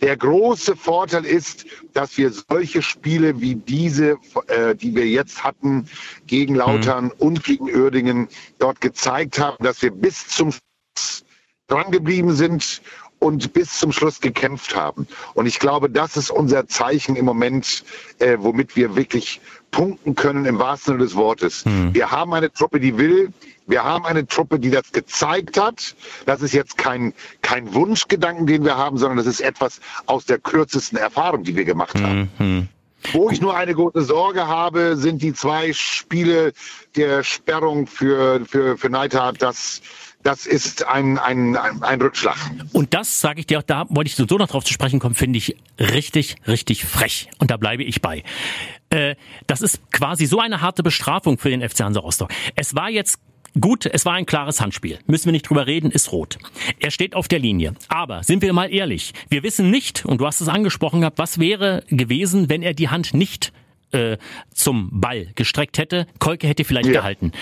Der 0.00 0.16
große 0.16 0.76
Vorteil 0.76 1.26
ist, 1.26 1.66
dass 1.92 2.16
wir 2.16 2.32
solche 2.32 2.80
Spiele 2.80 3.38
wie 3.38 3.54
diese, 3.54 4.16
äh, 4.46 4.74
die 4.74 4.94
wir 4.94 5.06
jetzt 5.06 5.44
hatten, 5.44 5.86
gegen 6.26 6.54
Lautern 6.54 7.10
und 7.18 7.44
gegen 7.44 7.64
Uerdingen, 7.64 8.28
dort 8.58 8.80
gezeigt 8.80 9.38
haben, 9.38 9.62
dass 9.62 9.82
wir 9.82 9.90
bis 9.90 10.26
zum 10.28 10.52
Schluss 10.52 11.24
dran 11.66 11.90
geblieben 11.90 12.34
sind 12.34 12.80
und 13.20 13.52
bis 13.52 13.78
zum 13.78 13.92
Schluss 13.92 14.20
gekämpft 14.20 14.74
haben. 14.74 15.06
Und 15.34 15.46
ich 15.46 15.60
glaube, 15.60 15.88
das 15.88 16.16
ist 16.16 16.30
unser 16.30 16.66
Zeichen 16.66 17.14
im 17.14 17.26
Moment, 17.26 17.84
äh, 18.18 18.36
womit 18.40 18.74
wir 18.74 18.96
wirklich 18.96 19.40
punkten 19.70 20.16
können 20.16 20.46
im 20.46 20.58
wahrsten 20.58 20.94
Sinne 20.94 21.04
des 21.04 21.14
Wortes. 21.14 21.64
Wir 21.92 22.10
haben 22.10 22.34
eine 22.34 22.52
Truppe, 22.52 22.80
die 22.80 22.98
will. 22.98 23.32
Wir 23.68 23.84
haben 23.84 24.04
eine 24.04 24.26
Truppe, 24.26 24.58
die 24.58 24.70
das 24.70 24.90
gezeigt 24.90 25.60
hat. 25.60 25.94
Das 26.26 26.42
ist 26.42 26.52
jetzt 26.54 26.76
kein, 26.76 27.14
kein 27.42 27.72
Wunschgedanken, 27.72 28.46
den 28.46 28.64
wir 28.64 28.76
haben, 28.76 28.98
sondern 28.98 29.18
das 29.18 29.26
ist 29.26 29.40
etwas 29.40 29.80
aus 30.06 30.24
der 30.24 30.38
kürzesten 30.38 30.98
Erfahrung, 30.98 31.44
die 31.44 31.54
wir 31.54 31.64
gemacht 31.64 31.94
haben. 32.02 32.68
Wo 33.12 33.30
ich 33.30 33.40
nur 33.40 33.56
eine 33.56 33.74
große 33.74 34.02
Sorge 34.02 34.46
habe, 34.46 34.96
sind 34.96 35.22
die 35.22 35.32
zwei 35.32 35.72
Spiele 35.72 36.52
der 36.96 37.22
Sperrung 37.22 37.86
für, 37.86 38.44
für, 38.44 38.76
für 38.76 38.90
Neidhardt. 38.90 39.40
Das, 39.40 39.80
das 40.22 40.46
ist 40.46 40.86
ein, 40.86 41.18
ein, 41.18 41.56
ein, 41.56 41.82
ein 41.82 42.00
Rückschlag. 42.02 42.36
Und 42.72 42.94
das, 42.94 43.20
sage 43.20 43.40
ich 43.40 43.46
dir, 43.46 43.58
auch, 43.58 43.62
da 43.62 43.86
wollte 43.88 44.08
ich 44.08 44.16
sowieso 44.16 44.36
noch 44.36 44.48
drauf 44.48 44.64
zu 44.64 44.72
sprechen 44.72 45.00
kommen, 45.00 45.14
finde 45.14 45.38
ich 45.38 45.56
richtig, 45.78 46.36
richtig 46.46 46.84
frech. 46.84 47.28
Und 47.38 47.50
da 47.50 47.56
bleibe 47.56 47.82
ich 47.84 48.02
bei. 48.02 48.22
Äh, 48.90 49.16
das 49.46 49.62
ist 49.62 49.80
quasi 49.92 50.26
so 50.26 50.40
eine 50.40 50.60
harte 50.60 50.82
Bestrafung 50.82 51.38
für 51.38 51.50
den 51.50 51.66
FC 51.66 51.80
Hansa 51.80 52.00
Rostock. 52.00 52.30
Es 52.56 52.74
war 52.74 52.90
jetzt 52.90 53.18
Gut, 53.60 53.84
es 53.86 54.06
war 54.06 54.12
ein 54.14 54.26
klares 54.26 54.60
Handspiel. 54.60 55.00
Müssen 55.08 55.24
wir 55.24 55.32
nicht 55.32 55.48
drüber 55.50 55.66
reden, 55.66 55.90
ist 55.90 56.12
rot. 56.12 56.38
Er 56.78 56.92
steht 56.92 57.16
auf 57.16 57.26
der 57.26 57.40
Linie. 57.40 57.74
Aber 57.88 58.22
sind 58.22 58.42
wir 58.42 58.52
mal 58.52 58.72
ehrlich, 58.72 59.12
wir 59.28 59.42
wissen 59.42 59.70
nicht, 59.70 60.06
und 60.06 60.20
du 60.20 60.26
hast 60.28 60.40
es 60.40 60.46
angesprochen 60.46 61.00
gehabt, 61.00 61.18
was 61.18 61.40
wäre 61.40 61.82
gewesen, 61.88 62.48
wenn 62.48 62.62
er 62.62 62.74
die 62.74 62.90
Hand 62.90 63.12
nicht 63.12 63.52
äh, 63.90 64.18
zum 64.54 65.00
Ball 65.00 65.32
gestreckt 65.34 65.78
hätte. 65.78 66.06
Kolke 66.20 66.46
hätte 66.46 66.62
vielleicht 66.64 66.90
Ja. 66.90 67.00
gehalten. 67.00 67.32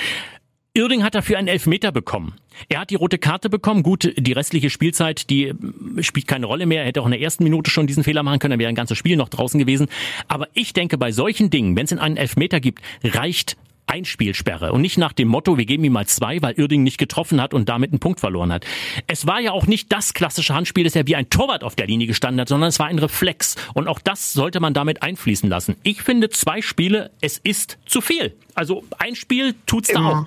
Irding 0.79 1.03
hat 1.03 1.15
dafür 1.15 1.39
einen 1.39 1.49
Elfmeter 1.49 1.93
bekommen. 1.93 2.35
Er 2.69 2.81
hat 2.81 2.91
die 2.91 2.95
rote 2.95 3.19
Karte 3.19 3.51
bekommen. 3.51 3.83
Gut, 3.83 4.13
die 4.17 4.33
restliche 4.33 4.71
Spielzeit, 4.71 5.29
die 5.31 5.47
äh, 5.49 5.55
spielt 6.03 6.27
keine 6.27 6.47
Rolle 6.47 6.67
mehr. 6.67 6.83
Er 6.83 6.87
hätte 6.89 7.03
auch 7.03 7.07
in 7.07 7.11
der 7.13 7.21
ersten 7.21 7.45
Minute 7.45 7.71
schon 7.71 7.87
diesen 7.87 8.05
Fehler 8.05 8.23
machen 8.23 8.39
können, 8.39 8.53
dann 8.53 8.61
wäre 8.61 8.69
ein 8.69 8.75
ganzes 8.75 8.97
Spiel 8.97 9.17
noch 9.17 9.29
draußen 9.29 9.59
gewesen. 9.59 9.89
Aber 10.29 10.49
ich 10.55 10.73
denke, 10.73 10.97
bei 10.97 11.13
solchen 11.13 11.51
Dingen, 11.51 11.77
wenn 11.77 11.85
es 11.85 11.93
in 11.93 11.99
einen 11.99 12.17
Elfmeter 12.17 12.61
gibt, 12.61 12.83
reicht 13.05 13.57
Einspielsperre 13.91 14.73
und 14.73 14.83
nicht 14.83 14.99
nach 14.99 15.15
dem 15.15 15.29
Motto, 15.29 15.57
wir 15.57 15.65
geben 15.65 15.83
ihm 15.83 15.93
mal 15.95 16.07
zwei, 16.07 16.43
weil 16.43 16.53
Irding 16.59 16.83
nicht 16.83 16.99
getroffen 16.99 17.41
hat 17.41 17.55
und 17.55 17.71
damit 17.71 17.91
einen 17.91 18.01
Punkt 18.01 18.21
verloren 18.21 18.53
hat. 18.53 18.67
Es 19.07 19.27
war 19.27 19.41
ja 19.41 19.53
auch 19.53 19.67
nicht 19.67 19.91
das 19.93 20.13
klassische 20.13 20.55
Handspiel, 20.55 20.85
dass 20.85 20.95
er 20.95 21.07
wie 21.07 21.17
ein 21.17 21.31
Torwart 21.31 21.65
auf 21.65 21.75
der 21.75 21.87
Linie 21.87 22.07
gestanden 22.07 22.39
hat, 22.41 22.49
sondern 22.51 22.69
es 22.69 22.79
war 22.79 22.87
ein 22.87 22.99
Reflex. 22.99 23.57
Und 23.73 23.89
auch 23.89 23.99
das 23.99 24.35
sollte 24.35 24.61
man 24.61 24.75
damit 24.75 25.03
einfließen 25.03 25.49
lassen. 25.49 25.77
Ich 25.85 26.03
finde 26.03 26.29
zwei 26.29 26.61
Spiele, 26.61 27.11
es 27.23 27.39
ist 27.39 27.79
zu 27.87 28.03
viel. 28.03 28.35
Also 28.55 28.85
ein 28.99 29.15
Spiel 29.17 29.55
tut's 29.67 29.89
da 29.89 29.99
Im- 30.01 30.07
auch. 30.07 30.27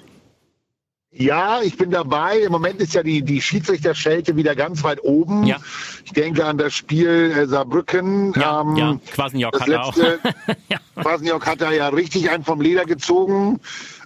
Ja, 1.13 1.61
ich 1.61 1.75
bin 1.75 1.91
dabei. 1.91 2.39
Im 2.39 2.53
Moment 2.53 2.79
ist 2.79 2.93
ja 2.93 3.03
die, 3.03 3.21
die 3.21 3.41
Schiedsrichterschelte 3.41 4.37
wieder 4.37 4.55
ganz 4.55 4.81
weit 4.83 5.03
oben. 5.03 5.43
Ja. 5.43 5.57
Ich 6.05 6.13
denke 6.13 6.45
an 6.45 6.57
das 6.57 6.73
Spiel 6.73 7.33
äh, 7.35 7.47
Saarbrücken. 7.47 8.33
Ja, 8.33 8.61
ähm, 8.61 8.75
ja, 8.77 8.97
Kwasniok 9.11 9.51
das 9.51 9.61
hat 9.61 9.69
er 9.69 9.85
auch. 9.85 9.95
Ja. 10.69 11.39
Hat 11.45 11.61
da 11.61 11.71
ja 11.71 11.89
richtig 11.89 12.29
einen 12.29 12.43
vom 12.43 12.61
Leder 12.61 12.85
gezogen. 12.85 13.59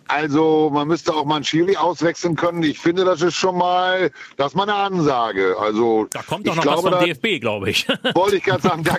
Also 0.08 0.70
man 0.72 0.88
müsste 0.88 1.14
auch 1.14 1.26
mal 1.26 1.38
einen 1.38 1.46
Schiri 1.46 1.78
auswechseln 1.78 2.36
können. 2.36 2.62
Ich 2.62 2.80
finde, 2.80 3.06
das 3.06 3.22
ist 3.22 3.36
schon 3.36 3.58
mal, 3.58 4.12
das 4.38 4.48
ist 4.48 4.56
mal 4.56 4.64
eine 4.64 4.76
Ansage. 4.76 5.56
Also 5.60 6.08
da 6.12 6.22
kommt 6.22 6.48
doch 6.48 6.56
noch 6.56 6.62
glaube, 6.62 6.92
was 6.92 7.00
vom 7.00 7.06
DFB, 7.06 7.42
glaube 7.42 7.72
ich. 7.72 7.88
Wollte 8.14 8.38
ich 8.38 8.44
gerade 8.44 8.62
sagen, 8.62 8.84
da, 8.84 8.98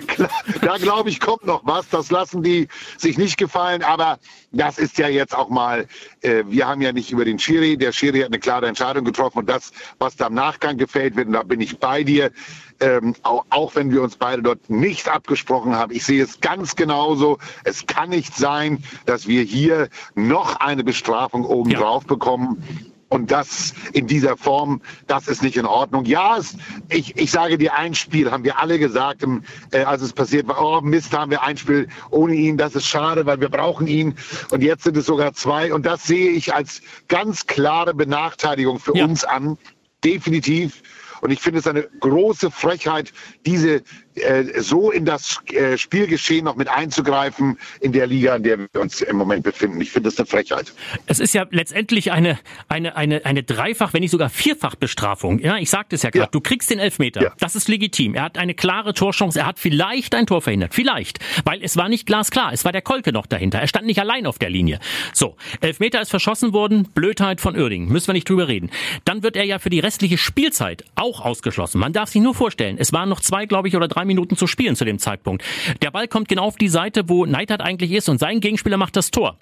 da 0.61 0.77
glaube 0.77 1.09
ich 1.09 1.19
kommt 1.21 1.45
noch 1.45 1.61
was. 1.65 1.87
Das 1.89 2.11
lassen 2.11 2.43
die 2.43 2.67
sich 2.97 3.17
nicht 3.17 3.37
gefallen. 3.37 3.83
Aber 3.83 4.19
das 4.51 4.77
ist 4.77 4.97
ja 4.97 5.07
jetzt 5.07 5.35
auch 5.35 5.49
mal, 5.49 5.87
äh, 6.21 6.43
wir 6.47 6.67
haben 6.67 6.81
ja 6.81 6.91
nicht 6.91 7.11
über 7.11 7.23
den 7.23 7.39
Schiri. 7.39 7.77
Der 7.77 7.93
Schiri 7.93 8.19
hat 8.19 8.27
eine 8.27 8.39
klare 8.39 8.67
Entscheidung 8.67 9.05
getroffen 9.05 9.39
und 9.39 9.49
das, 9.49 9.71
was 9.99 10.17
da 10.17 10.27
im 10.27 10.33
Nachgang 10.33 10.77
gefällt 10.77 11.15
wird, 11.15 11.27
und 11.27 11.33
da 11.33 11.43
bin 11.43 11.61
ich 11.61 11.77
bei 11.79 12.03
dir, 12.03 12.31
ähm, 12.79 13.15
auch, 13.23 13.45
auch 13.49 13.75
wenn 13.75 13.91
wir 13.91 14.01
uns 14.01 14.15
beide 14.15 14.41
dort 14.41 14.69
nicht 14.69 15.07
abgesprochen 15.09 15.75
haben. 15.75 15.93
Ich 15.93 16.05
sehe 16.05 16.23
es 16.23 16.39
ganz 16.41 16.75
genauso. 16.75 17.37
Es 17.63 17.85
kann 17.85 18.09
nicht 18.09 18.35
sein, 18.35 18.83
dass 19.05 19.27
wir 19.27 19.43
hier 19.43 19.89
noch 20.15 20.59
eine 20.59 20.83
Bestrafung 20.83 21.45
obendrauf 21.45 22.03
ja. 22.03 22.07
bekommen. 22.07 22.63
Und 23.09 23.31
das 23.31 23.73
in 23.93 24.05
dieser 24.05 24.35
Form, 24.35 24.81
das 25.07 25.29
ist 25.29 25.41
nicht 25.41 25.55
in 25.55 25.65
Ordnung. 25.65 26.03
Ja, 26.03 26.37
es, 26.37 26.57
ich, 26.89 27.15
ich 27.17 27.31
sage 27.31 27.57
dir, 27.57 27.73
ein 27.77 27.95
Spiel 27.95 28.29
haben 28.29 28.43
wir 28.43 28.59
alle 28.59 28.79
gesagt, 28.79 29.23
äh, 29.71 29.83
als 29.83 30.01
es 30.01 30.11
passiert 30.11 30.47
war, 30.49 30.61
oh 30.61 30.81
Mist, 30.81 31.17
haben 31.17 31.31
wir 31.31 31.41
ein 31.41 31.55
Spiel 31.55 31.87
ohne 32.09 32.35
ihn, 32.35 32.57
das 32.57 32.75
ist 32.75 32.85
schade, 32.85 33.25
weil 33.25 33.39
wir 33.39 33.47
brauchen 33.47 33.87
ihn. 33.87 34.17
Und 34.51 34.61
jetzt 34.61 34.83
sind 34.83 34.97
es 34.97 35.05
sogar 35.05 35.33
zwei. 35.33 35.73
Und 35.73 35.85
das 35.85 36.03
sehe 36.03 36.31
ich 36.31 36.53
als 36.53 36.81
ganz 37.07 37.47
klare 37.47 37.93
Benachteiligung 37.93 38.77
für 38.77 38.95
ja. 38.97 39.05
uns 39.05 39.23
an. 39.23 39.57
Definitiv. 40.03 40.83
Und 41.21 41.31
ich 41.31 41.39
finde 41.39 41.59
es 41.59 41.67
eine 41.67 41.83
große 41.99 42.51
Frechheit, 42.51 43.11
diese 43.45 43.83
äh, 44.17 44.61
so 44.61 44.91
in 44.91 45.05
das 45.05 45.39
äh, 45.51 45.77
Spielgeschehen 45.77 46.45
noch 46.45 46.55
mit 46.55 46.67
einzugreifen 46.67 47.57
in 47.79 47.91
der 47.91 48.07
Liga, 48.07 48.35
in 48.35 48.43
der 48.43 48.59
wir 48.59 48.67
uns 48.81 49.01
im 49.01 49.17
Moment 49.17 49.43
befinden. 49.43 49.79
Ich 49.81 49.91
finde 49.91 50.09
das 50.09 50.17
eine 50.17 50.25
Frechheit. 50.25 50.73
Es 51.05 51.19
ist 51.19 51.33
ja 51.33 51.45
letztendlich 51.49 52.11
eine, 52.11 52.39
eine, 52.67 52.95
eine, 52.95 53.25
eine 53.25 53.43
Dreifach, 53.43 53.93
wenn 53.93 54.01
nicht 54.01 54.11
sogar 54.11 54.29
Vierfachbestrafung. 54.29 55.39
Ja, 55.39 55.57
ich 55.57 55.69
sagte 55.69 55.95
es 55.95 56.03
ja 56.03 56.09
gerade. 56.09 56.25
Ja. 56.25 56.29
Du 56.31 56.41
kriegst 56.41 56.69
den 56.69 56.79
Elfmeter. 56.79 57.21
Ja. 57.21 57.33
Das 57.39 57.55
ist 57.55 57.67
legitim. 57.67 58.15
Er 58.15 58.23
hat 58.23 58.37
eine 58.37 58.53
klare 58.53 58.93
Torchance. 58.93 59.39
Er 59.39 59.45
hat 59.45 59.59
vielleicht 59.59 60.15
ein 60.15 60.25
Tor 60.25 60.41
verhindert. 60.41 60.73
Vielleicht. 60.73 61.19
Weil 61.45 61.63
es 61.63 61.77
war 61.77 61.89
nicht 61.89 62.05
glasklar. 62.05 62.53
Es 62.53 62.65
war 62.65 62.71
der 62.71 62.81
Kolke 62.81 63.11
noch 63.11 63.25
dahinter. 63.25 63.59
Er 63.59 63.67
stand 63.67 63.85
nicht 63.85 63.99
allein 63.99 64.25
auf 64.25 64.39
der 64.39 64.49
Linie. 64.49 64.79
So. 65.13 65.35
Elfmeter 65.61 66.01
ist 66.01 66.09
verschossen 66.09 66.53
worden. 66.53 66.87
Blödheit 66.93 67.41
von 67.41 67.55
Oerding. 67.55 67.87
Müssen 67.87 68.07
wir 68.07 68.13
nicht 68.13 68.29
drüber 68.29 68.47
reden. 68.47 68.69
Dann 69.05 69.23
wird 69.23 69.35
er 69.35 69.43
ja 69.43 69.59
für 69.59 69.69
die 69.69 69.79
restliche 69.79 70.17
Spielzeit 70.17 70.83
auch 70.95 71.21
ausgeschlossen. 71.21 71.79
Man 71.79 71.93
darf 71.93 72.09
sich 72.09 72.21
nur 72.21 72.35
vorstellen. 72.35 72.77
Es 72.79 72.93
waren 72.93 73.09
noch 73.09 73.21
zwei, 73.21 73.45
glaube 73.45 73.67
ich, 73.67 73.75
oder 73.75 73.87
drei 73.87 74.05
Minuten 74.07 74.35
zu 74.35 74.47
spielen 74.47 74.75
zu 74.75 74.85
dem 74.85 74.99
Zeitpunkt. 74.99 75.43
Der 75.81 75.91
Ball 75.91 76.07
kommt 76.07 76.27
genau 76.27 76.43
auf 76.43 76.55
die 76.55 76.69
Seite, 76.69 77.07
wo 77.07 77.25
Neidhardt 77.25 77.61
eigentlich 77.61 77.91
ist 77.91 78.09
und 78.09 78.19
sein 78.19 78.39
Gegenspieler 78.39 78.77
macht 78.77 78.95
das 78.95 79.11
Tor. 79.11 79.37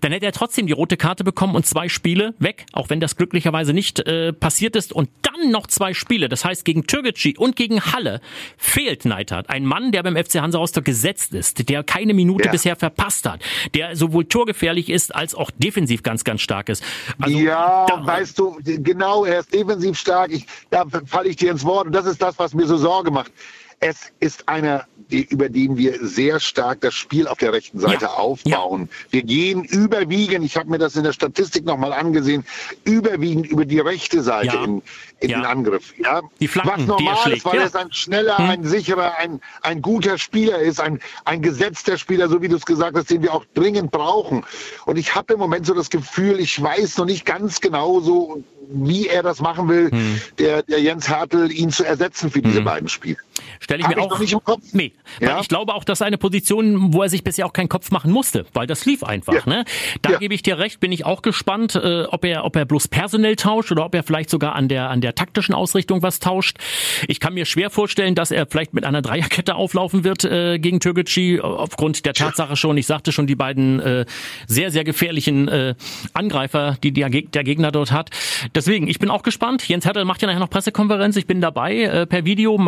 Dann 0.00 0.12
hätte 0.12 0.26
er 0.26 0.32
trotzdem 0.32 0.66
die 0.66 0.72
rote 0.72 0.96
Karte 0.96 1.24
bekommen 1.24 1.54
und 1.54 1.66
zwei 1.66 1.88
Spiele 1.88 2.34
weg, 2.38 2.66
auch 2.72 2.90
wenn 2.90 3.00
das 3.00 3.16
glücklicherweise 3.16 3.72
nicht 3.72 4.00
äh, 4.00 4.32
passiert 4.32 4.76
ist. 4.76 4.92
Und 4.92 5.08
dann 5.22 5.50
noch 5.50 5.66
zwei 5.66 5.94
Spiele, 5.94 6.28
das 6.28 6.44
heißt 6.44 6.64
gegen 6.64 6.86
Türgeci 6.86 7.36
und 7.38 7.56
gegen 7.56 7.80
Halle 7.80 8.20
fehlt 8.56 9.04
Neidhardt. 9.04 9.50
Ein 9.50 9.64
Mann, 9.64 9.92
der 9.92 10.02
beim 10.02 10.16
FC 10.16 10.36
Hansa 10.36 10.58
Rostock 10.58 10.84
gesetzt 10.84 11.34
ist, 11.34 11.68
der 11.68 11.82
keine 11.84 12.14
Minute 12.14 12.46
ja. 12.46 12.50
bisher 12.50 12.76
verpasst 12.76 13.28
hat, 13.28 13.42
der 13.74 13.96
sowohl 13.96 14.24
torgefährlich 14.24 14.90
ist 14.90 15.14
als 15.14 15.34
auch 15.34 15.50
defensiv 15.50 16.02
ganz, 16.02 16.24
ganz 16.24 16.40
stark 16.40 16.68
ist. 16.68 16.82
Also, 17.20 17.38
ja, 17.38 17.86
da, 17.86 18.06
weißt 18.06 18.38
du, 18.38 18.58
genau, 18.64 19.24
er 19.24 19.40
ist 19.40 19.52
defensiv 19.52 19.98
stark. 19.98 20.32
Ich, 20.32 20.46
da 20.70 20.84
falle 21.06 21.28
ich 21.28 21.36
dir 21.36 21.50
ins 21.50 21.64
Wort 21.64 21.86
und 21.86 21.92
das 21.92 22.06
ist 22.06 22.20
das, 22.20 22.38
was 22.38 22.54
mir 22.54 22.66
so 22.66 22.76
Sorge 22.76 23.10
macht. 23.10 23.32
Es 23.80 24.10
ist 24.18 24.48
einer, 24.48 24.86
die, 25.10 25.24
über 25.24 25.48
den 25.48 25.76
wir 25.76 26.04
sehr 26.04 26.40
stark 26.40 26.80
das 26.80 26.94
Spiel 26.94 27.28
auf 27.28 27.38
der 27.38 27.52
rechten 27.52 27.78
Seite 27.78 28.06
ja. 28.06 28.10
aufbauen. 28.10 28.88
Ja. 28.90 29.12
Wir 29.12 29.22
gehen 29.22 29.62
überwiegend, 29.64 30.44
ich 30.44 30.56
habe 30.56 30.68
mir 30.68 30.78
das 30.78 30.96
in 30.96 31.04
der 31.04 31.12
Statistik 31.12 31.64
nochmal 31.64 31.92
angesehen, 31.92 32.44
überwiegend 32.84 33.46
über 33.46 33.64
die 33.64 33.78
rechte 33.78 34.22
Seite 34.22 34.56
ja. 34.56 34.64
in, 34.64 34.82
in 35.20 35.28
den 35.28 35.44
Angriff. 35.44 35.94
Ja? 35.96 36.22
Die 36.40 36.48
Flanken, 36.48 36.72
Was 36.72 36.86
normal 36.86 37.32
ist, 37.32 37.44
weil 37.44 37.60
es 37.60 37.76
ein 37.76 37.92
schneller, 37.92 38.38
hm. 38.38 38.50
ein 38.50 38.64
sicherer, 38.64 39.16
ein, 39.18 39.40
ein 39.62 39.80
guter 39.80 40.18
Spieler 40.18 40.58
ist, 40.58 40.80
ein, 40.80 40.98
ein 41.24 41.40
gesetzter 41.40 41.98
Spieler, 41.98 42.28
so 42.28 42.42
wie 42.42 42.48
du 42.48 42.56
es 42.56 42.66
gesagt 42.66 42.96
hast, 42.96 43.10
den 43.10 43.22
wir 43.22 43.32
auch 43.32 43.44
dringend 43.54 43.92
brauchen. 43.92 44.44
Und 44.86 44.96
ich 44.96 45.14
habe 45.14 45.34
im 45.34 45.38
Moment 45.38 45.66
so 45.66 45.74
das 45.74 45.88
Gefühl, 45.88 46.40
ich 46.40 46.60
weiß 46.60 46.98
noch 46.98 47.06
nicht 47.06 47.24
ganz 47.24 47.60
genau 47.60 48.00
so, 48.00 48.42
wie 48.70 49.08
er 49.08 49.22
das 49.22 49.40
machen 49.40 49.68
will, 49.68 49.90
hm. 49.90 50.20
der, 50.38 50.62
der 50.62 50.80
Jens 50.80 51.08
Hertel, 51.08 51.50
ihn 51.50 51.70
zu 51.70 51.84
ersetzen 51.84 52.30
für 52.30 52.42
diese 52.42 52.58
hm. 52.58 52.64
beiden 52.64 52.88
Spiele. 52.88 53.18
Stelle 53.60 53.80
ich 53.80 53.86
Hab 53.86 53.96
mir 53.96 54.02
ich 54.02 54.10
auch 54.10 54.18
nicht 54.18 54.32
im 54.32 54.44
Kopf. 54.44 54.62
Nee, 54.72 54.92
ja? 55.20 55.34
weil 55.34 55.42
ich 55.42 55.48
glaube 55.48 55.74
auch, 55.74 55.84
das 55.84 56.00
ist 56.00 56.06
eine 56.06 56.18
Position, 56.18 56.92
wo 56.92 57.02
er 57.02 57.08
sich 57.08 57.24
bisher 57.24 57.46
auch 57.46 57.52
keinen 57.52 57.68
Kopf 57.68 57.90
machen 57.90 58.10
musste, 58.10 58.46
weil 58.52 58.66
das 58.66 58.84
lief 58.84 59.04
einfach. 59.04 59.34
Ja. 59.34 59.42
Ne? 59.46 59.64
Da 60.02 60.12
ja. 60.12 60.18
gebe 60.18 60.34
ich 60.34 60.42
dir 60.42 60.58
recht, 60.58 60.80
bin 60.80 60.92
ich 60.92 61.04
auch 61.04 61.22
gespannt, 61.22 61.74
äh, 61.74 62.04
ob 62.04 62.24
er, 62.24 62.44
ob 62.44 62.56
er 62.56 62.64
bloß 62.64 62.88
personell 62.88 63.36
tauscht 63.36 63.72
oder 63.72 63.84
ob 63.84 63.94
er 63.94 64.02
vielleicht 64.02 64.30
sogar 64.30 64.54
an 64.54 64.68
der 64.68 64.90
an 64.90 65.00
der 65.00 65.14
taktischen 65.14 65.54
Ausrichtung 65.54 66.02
was 66.02 66.18
tauscht. 66.18 66.58
Ich 67.06 67.20
kann 67.20 67.34
mir 67.34 67.46
schwer 67.46 67.70
vorstellen, 67.70 68.14
dass 68.14 68.30
er 68.30 68.46
vielleicht 68.46 68.74
mit 68.74 68.84
einer 68.84 69.02
Dreierkette 69.02 69.54
auflaufen 69.54 70.04
wird 70.04 70.24
äh, 70.24 70.58
gegen 70.58 70.80
Türkgücü 70.80 71.40
aufgrund 71.40 72.04
der 72.04 72.14
Tatsache 72.14 72.56
schon. 72.56 72.76
Ich 72.76 72.86
sagte 72.86 73.12
schon, 73.12 73.26
die 73.26 73.36
beiden 73.36 73.80
äh, 73.80 74.06
sehr 74.46 74.70
sehr 74.70 74.84
gefährlichen 74.84 75.48
äh, 75.48 75.74
Angreifer, 76.12 76.76
die 76.82 76.92
der, 76.92 77.08
der 77.08 77.44
Gegner 77.44 77.70
dort 77.70 77.92
hat. 77.92 78.10
Deswegen, 78.58 78.88
ich 78.88 78.98
bin 78.98 79.08
auch 79.08 79.22
gespannt. 79.22 79.68
Jens 79.68 79.84
Hertel 79.84 80.04
macht 80.04 80.20
ja 80.20 80.26
nachher 80.26 80.40
noch 80.40 80.50
Pressekonferenz. 80.50 81.14
Ich 81.14 81.28
bin 81.28 81.40
dabei 81.40 81.76
äh, 81.76 82.06
per 82.06 82.24
Video. 82.24 82.58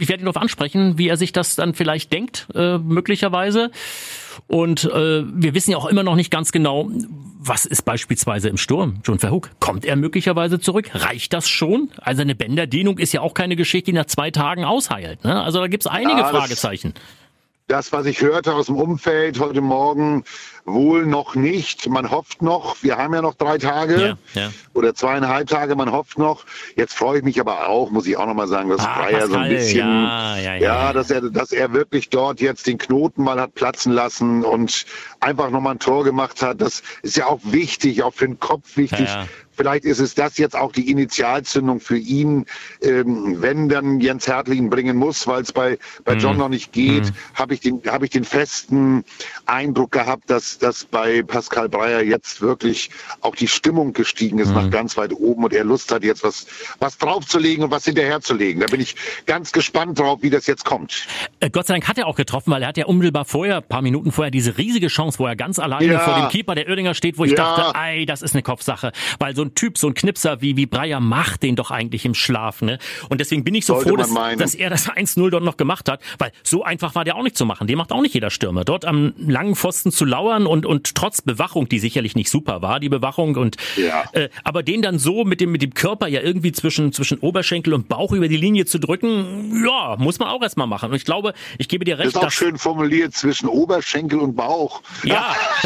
Ich 0.00 0.08
werde 0.08 0.20
ihn 0.20 0.24
darauf 0.24 0.36
ansprechen, 0.36 0.98
wie 0.98 1.06
er 1.06 1.16
sich 1.16 1.30
das 1.30 1.54
dann 1.54 1.74
vielleicht 1.74 2.12
denkt, 2.12 2.48
äh, 2.56 2.76
möglicherweise. 2.78 3.70
Und 4.48 4.82
äh, 4.86 5.22
wir 5.24 5.54
wissen 5.54 5.70
ja 5.70 5.76
auch 5.76 5.86
immer 5.86 6.02
noch 6.02 6.16
nicht 6.16 6.32
ganz 6.32 6.50
genau, 6.50 6.90
was 7.38 7.66
ist 7.66 7.82
beispielsweise 7.82 8.48
im 8.48 8.56
Sturm. 8.56 9.00
John 9.04 9.20
Verhoek, 9.20 9.50
kommt 9.60 9.84
er 9.84 9.94
möglicherweise 9.94 10.58
zurück? 10.58 10.90
Reicht 10.92 11.32
das 11.32 11.48
schon? 11.48 11.90
Also 11.98 12.22
eine 12.22 12.34
Bänderdehnung 12.34 12.98
ist 12.98 13.12
ja 13.12 13.20
auch 13.20 13.32
keine 13.32 13.54
Geschichte, 13.54 13.92
die 13.92 13.96
nach 13.96 14.06
zwei 14.06 14.32
Tagen 14.32 14.64
ausheilt. 14.64 15.22
Ne? 15.22 15.40
Also 15.40 15.60
da 15.60 15.68
gibt's 15.68 15.86
einige 15.86 16.18
ja, 16.18 16.30
Fragezeichen. 16.30 16.94
Das, 16.94 17.02
was 17.68 18.06
ich 18.06 18.20
hörte 18.22 18.54
aus 18.54 18.66
dem 18.66 18.76
Umfeld 18.76 19.38
heute 19.40 19.60
Morgen, 19.60 20.24
Wohl 20.68 21.06
noch 21.06 21.34
nicht. 21.34 21.88
Man 21.88 22.10
hofft 22.10 22.42
noch. 22.42 22.76
Wir 22.82 22.96
haben 22.98 23.14
ja 23.14 23.22
noch 23.22 23.34
drei 23.34 23.58
Tage 23.58 24.18
ja, 24.34 24.40
ja. 24.40 24.50
oder 24.74 24.94
zweieinhalb 24.94 25.48
Tage. 25.48 25.74
Man 25.76 25.90
hofft 25.90 26.18
noch. 26.18 26.44
Jetzt 26.76 26.94
freue 26.94 27.18
ich 27.18 27.24
mich 27.24 27.40
aber 27.40 27.68
auch, 27.68 27.90
muss 27.90 28.06
ich 28.06 28.16
auch 28.16 28.26
noch 28.26 28.34
mal 28.34 28.48
sagen, 28.48 28.68
dass 28.68 28.80
ah, 28.80 28.98
Breyer 28.98 29.26
so 29.26 29.36
ein 29.36 29.48
bisschen, 29.48 29.88
ja, 29.88 30.36
ja, 30.36 30.54
ja, 30.56 30.92
dass 30.92 31.10
er, 31.10 31.22
dass 31.22 31.52
er 31.52 31.72
wirklich 31.72 32.10
dort 32.10 32.40
jetzt 32.40 32.66
den 32.66 32.78
Knoten 32.78 33.22
mal 33.22 33.40
hat 33.40 33.54
platzen 33.54 33.92
lassen 33.92 34.44
und 34.44 34.84
einfach 35.20 35.50
noch 35.50 35.60
mal 35.60 35.72
ein 35.72 35.78
Tor 35.78 36.04
gemacht 36.04 36.42
hat. 36.42 36.60
Das 36.60 36.82
ist 37.02 37.16
ja 37.16 37.26
auch 37.26 37.40
wichtig, 37.44 38.02
auch 38.02 38.14
für 38.14 38.26
den 38.26 38.38
Kopf 38.38 38.76
wichtig. 38.76 39.08
Vielleicht 39.58 39.84
ist 39.84 39.98
es 39.98 40.14
das 40.14 40.38
jetzt 40.38 40.54
auch 40.54 40.70
die 40.70 40.88
Initialzündung 40.88 41.80
für 41.80 41.98
ihn, 41.98 42.46
ähm, 42.80 43.42
wenn 43.42 43.68
dann 43.68 43.98
Jens 43.98 44.28
Hertel 44.28 44.54
ihn 44.54 44.70
bringen 44.70 44.96
muss, 44.96 45.26
weil 45.26 45.42
es 45.42 45.52
bei, 45.52 45.78
bei 46.04 46.14
John 46.14 46.34
mhm. 46.34 46.38
noch 46.38 46.48
nicht 46.48 46.72
geht, 46.72 47.06
mhm. 47.06 47.14
habe 47.34 47.54
ich, 47.54 47.60
den 47.60 47.82
habe 47.88 48.04
ich 48.04 48.12
den 48.12 48.22
festen 48.22 49.04
Eindruck 49.46 49.90
gehabt, 49.90 50.30
dass, 50.30 50.58
dass 50.58 50.84
bei 50.84 51.22
Pascal 51.22 51.68
Breyer 51.68 52.04
jetzt 52.04 52.40
wirklich 52.40 52.90
auch 53.20 53.34
die 53.34 53.48
Stimmung 53.48 53.94
gestiegen 53.94 54.38
ist 54.38 54.50
mhm. 54.50 54.54
nach 54.54 54.70
ganz 54.70 54.96
weit 54.96 55.12
oben 55.12 55.42
und 55.42 55.52
er 55.52 55.64
Lust 55.64 55.90
hat, 55.90 56.04
jetzt 56.04 56.22
was, 56.22 56.46
was 56.78 56.96
draufzulegen 56.96 57.64
und 57.64 57.72
was 57.72 57.84
hinterherzulegen. 57.84 58.60
Da 58.60 58.68
bin 58.68 58.80
ich 58.80 58.94
ganz 59.26 59.50
gespannt 59.50 59.98
drauf, 59.98 60.20
wie 60.22 60.30
das 60.30 60.46
jetzt 60.46 60.64
kommt. 60.64 61.08
Äh, 61.40 61.50
Gott 61.50 61.66
sei 61.66 61.74
Dank 61.74 61.88
hat 61.88 61.98
er 61.98 62.06
auch 62.06 62.16
getroffen, 62.16 62.52
weil 62.52 62.62
er 62.62 62.68
hat 62.68 62.76
ja 62.76 62.86
unmittelbar 62.86 63.24
vorher, 63.24 63.60
paar 63.60 63.82
Minuten 63.82 64.12
vorher, 64.12 64.30
diese 64.30 64.56
riesige 64.56 64.86
Chance, 64.86 65.18
wo 65.18 65.26
er 65.26 65.34
ganz 65.34 65.58
alleine 65.58 65.94
ja. 65.94 65.98
vor 65.98 66.14
dem 66.14 66.28
Keeper 66.28 66.54
der 66.54 66.68
Oerdinger 66.68 66.94
steht, 66.94 67.18
wo 67.18 67.24
ich 67.24 67.32
ja. 67.32 67.36
dachte, 67.38 67.76
ey, 67.76 68.06
das 68.06 68.22
ist 68.22 68.34
eine 68.34 68.44
Kopfsache. 68.44 68.92
Weil 69.18 69.34
so 69.34 69.47
ein 69.48 69.54
Typ, 69.54 69.78
so 69.78 69.88
ein 69.88 69.94
Knipser 69.94 70.40
wie, 70.40 70.56
wie 70.56 70.66
Breyer 70.66 71.00
macht 71.00 71.42
den 71.42 71.56
doch 71.56 71.70
eigentlich 71.70 72.04
im 72.04 72.14
Schlaf. 72.14 72.62
Ne? 72.62 72.78
Und 73.08 73.20
deswegen 73.20 73.44
bin 73.44 73.54
ich 73.54 73.66
so 73.66 73.74
Sollte 73.74 73.90
froh, 73.90 73.96
dass, 73.96 74.12
dass 74.36 74.54
er 74.54 74.70
das 74.70 74.88
1-0 74.88 75.30
dort 75.30 75.42
noch 75.42 75.56
gemacht 75.56 75.88
hat, 75.88 76.00
weil 76.18 76.32
so 76.42 76.62
einfach 76.62 76.94
war 76.94 77.04
der 77.04 77.16
auch 77.16 77.22
nicht 77.22 77.36
zu 77.36 77.46
machen. 77.46 77.66
Den 77.66 77.78
macht 77.78 77.92
auch 77.92 78.02
nicht 78.02 78.14
jeder 78.14 78.30
Stürmer. 78.30 78.64
Dort 78.64 78.84
am 78.84 79.14
langen 79.18 79.56
Pfosten 79.56 79.90
zu 79.90 80.04
lauern 80.04 80.46
und, 80.46 80.66
und 80.66 80.94
trotz 80.94 81.22
Bewachung, 81.22 81.68
die 81.68 81.78
sicherlich 81.78 82.14
nicht 82.14 82.30
super 82.30 82.62
war, 82.62 82.80
die 82.80 82.88
Bewachung, 82.88 83.36
und 83.36 83.56
ja. 83.76 84.04
äh, 84.12 84.28
aber 84.44 84.62
den 84.62 84.82
dann 84.82 84.98
so 84.98 85.24
mit 85.24 85.40
dem, 85.40 85.52
mit 85.52 85.62
dem 85.62 85.74
Körper 85.74 86.08
ja 86.08 86.20
irgendwie 86.20 86.52
zwischen, 86.52 86.92
zwischen 86.92 87.18
Oberschenkel 87.18 87.74
und 87.74 87.88
Bauch 87.88 88.12
über 88.12 88.28
die 88.28 88.36
Linie 88.36 88.66
zu 88.66 88.78
drücken, 88.78 89.64
ja, 89.64 89.96
muss 89.98 90.18
man 90.18 90.28
auch 90.28 90.42
erstmal 90.42 90.66
machen. 90.66 90.90
Und 90.90 90.96
ich 90.96 91.04
glaube, 91.04 91.34
ich 91.58 91.68
gebe 91.68 91.84
dir 91.84 91.98
recht. 91.98 92.14
Das 92.14 92.22
ist 92.22 92.26
auch 92.26 92.30
schön 92.30 92.58
formuliert, 92.58 93.14
zwischen 93.14 93.48
Oberschenkel 93.48 94.18
und 94.20 94.36
Bauch. 94.36 94.82
Ja, 95.04 95.34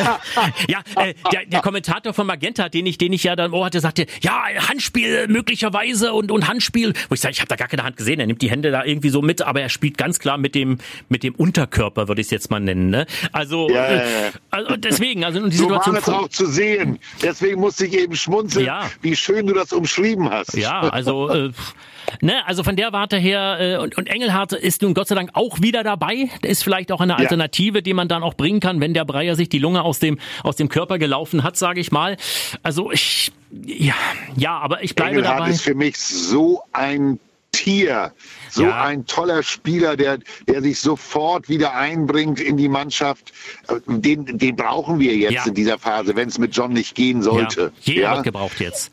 ja, 0.69 0.81
äh, 0.97 1.15
der, 1.33 1.47
der 1.47 1.61
Kommentator 1.61 2.13
von 2.13 2.27
Magenta, 2.27 2.69
den 2.69 2.87
ich, 2.87 2.99
den 2.99 3.13
ich 3.13 3.25
ja 3.25 3.37
dann, 3.37 3.53
oh, 3.53 3.63
Leute 3.63 3.81
sagte, 3.81 4.07
ja, 4.21 4.45
Handspiel 4.69 5.29
möglicherweise 5.29 6.13
und, 6.13 6.31
und 6.31 6.49
Handspiel. 6.49 6.93
Wo 7.09 7.15
ich 7.15 7.21
sage, 7.21 7.33
ich 7.33 7.41
habe 7.41 7.49
da 7.49 7.57
gar 7.57 7.69
keine 7.69 7.85
Hand 7.85 7.97
gesehen. 7.97 8.21
Er 8.21 8.27
nimmt 8.27 8.43
die 8.43 8.51
Hände 8.51 8.71
da 8.71 8.85
irgendwie 8.85 9.09
so 9.09 9.23
mit, 9.23 9.41
aber 9.43 9.63
er 9.63 9.69
spielt 9.69 9.97
ganz 9.97 10.19
klar 10.19 10.37
mit 10.37 10.55
dem, 10.55 10.79
mit 11.09 11.23
dem 11.23 11.35
Unterkörper, 11.35 12.09
würde 12.09 12.21
ich 12.21 12.27
es 12.27 12.31
jetzt 12.33 12.51
mal 12.51 12.61
nennen. 12.61 12.91
Ne? 12.91 13.07
Also, 13.33 13.69
ja, 13.71 13.93
ja, 13.93 13.97
ja. 13.97 14.31
also 14.51 14.77
deswegen, 14.77 15.25
also 15.25 15.49
die 15.49 15.57
so 15.57 15.65
Situation. 15.65 15.95
War 15.95 16.03
es 16.03 16.09
auch 16.09 16.29
zu 16.29 16.47
sehen. 16.47 16.99
Deswegen 17.23 17.61
musste 17.61 17.87
ich 17.87 17.95
eben 17.95 18.17
schmunzeln, 18.17 18.67
ja. 18.67 18.91
wie 19.01 19.17
schön 19.17 19.47
du 19.47 19.55
das 19.55 19.73
umschrieben 19.73 20.29
hast. 20.31 20.57
Ja, 20.57 20.81
also 20.81 21.31
äh, 21.31 21.53
Ne, 22.21 22.47
also 22.47 22.63
von 22.63 22.77
der 22.77 22.93
Warte 22.93 23.17
her, 23.17 23.57
äh, 23.61 23.77
und, 23.79 23.97
und 23.97 24.09
Engelhardt 24.09 24.53
ist 24.53 24.83
nun 24.83 24.95
Gott 24.95 25.09
sei 25.09 25.15
Dank 25.15 25.31
auch 25.35 25.61
wieder 25.61 25.83
dabei. 25.83 26.29
Ist 26.43 26.63
vielleicht 26.65 26.93
auch 26.93 27.01
eine 27.01 27.17
Alternative, 27.17 27.79
ja. 27.79 27.83
die 27.83 27.95
man 27.95 28.09
dann 28.09 28.23
auch 28.23 28.35
bringen 28.35 28.61
kann, 28.61 28.81
wenn 28.81 28.95
der 28.95 29.05
Breyer 29.05 29.37
sich 29.37 29.49
die 29.49 29.59
Lunge 29.59 29.83
aus 29.83 29.99
dem, 29.99 30.19
aus 30.43 30.57
dem 30.57 30.69
Körper 30.69 30.99
gelaufen 30.99 31.43
hat, 31.43 31.57
sage 31.57 31.81
ich 31.81 31.93
mal. 31.93 32.17
Also 32.63 32.91
ich, 32.93 33.33
ja, 33.65 33.95
ja, 34.37 34.59
aber 34.59 34.83
ich 34.83 34.95
bleibe 34.95 35.11
Engelhardt 35.11 35.41
dabei. 35.41 35.51
ist 35.51 35.63
für 35.63 35.75
mich 35.75 35.97
so 35.97 36.63
ein 36.73 37.19
Tier, 37.53 38.13
so 38.51 38.65
ja. 38.65 38.83
ein 38.83 39.07
toller 39.07 39.43
Spieler, 39.43 39.97
der, 39.97 40.19
der 40.49 40.63
sich 40.63 40.81
sofort 40.81 41.51
wieder 41.51 41.75
einbringt 41.75 42.41
in 42.41 42.57
die 42.57 42.69
Mannschaft. 42.69 43.33
Den, 43.87 44.39
den 44.39 44.57
brauchen 44.57 44.99
wir 44.99 45.15
jetzt 45.15 45.33
ja. 45.33 45.45
in 45.47 45.55
dieser 45.55 45.79
Phase, 45.79 46.17
wenn 46.17 46.29
es 46.29 46.39
mit 46.39 46.57
John 46.57 46.73
nicht 46.73 46.95
gehen 46.95 47.23
sollte. 47.23 47.73
Ja. 47.83 47.95
Jeder 47.95 48.15
wird 48.15 48.25
gebraucht 48.25 48.59
jetzt. 48.59 48.91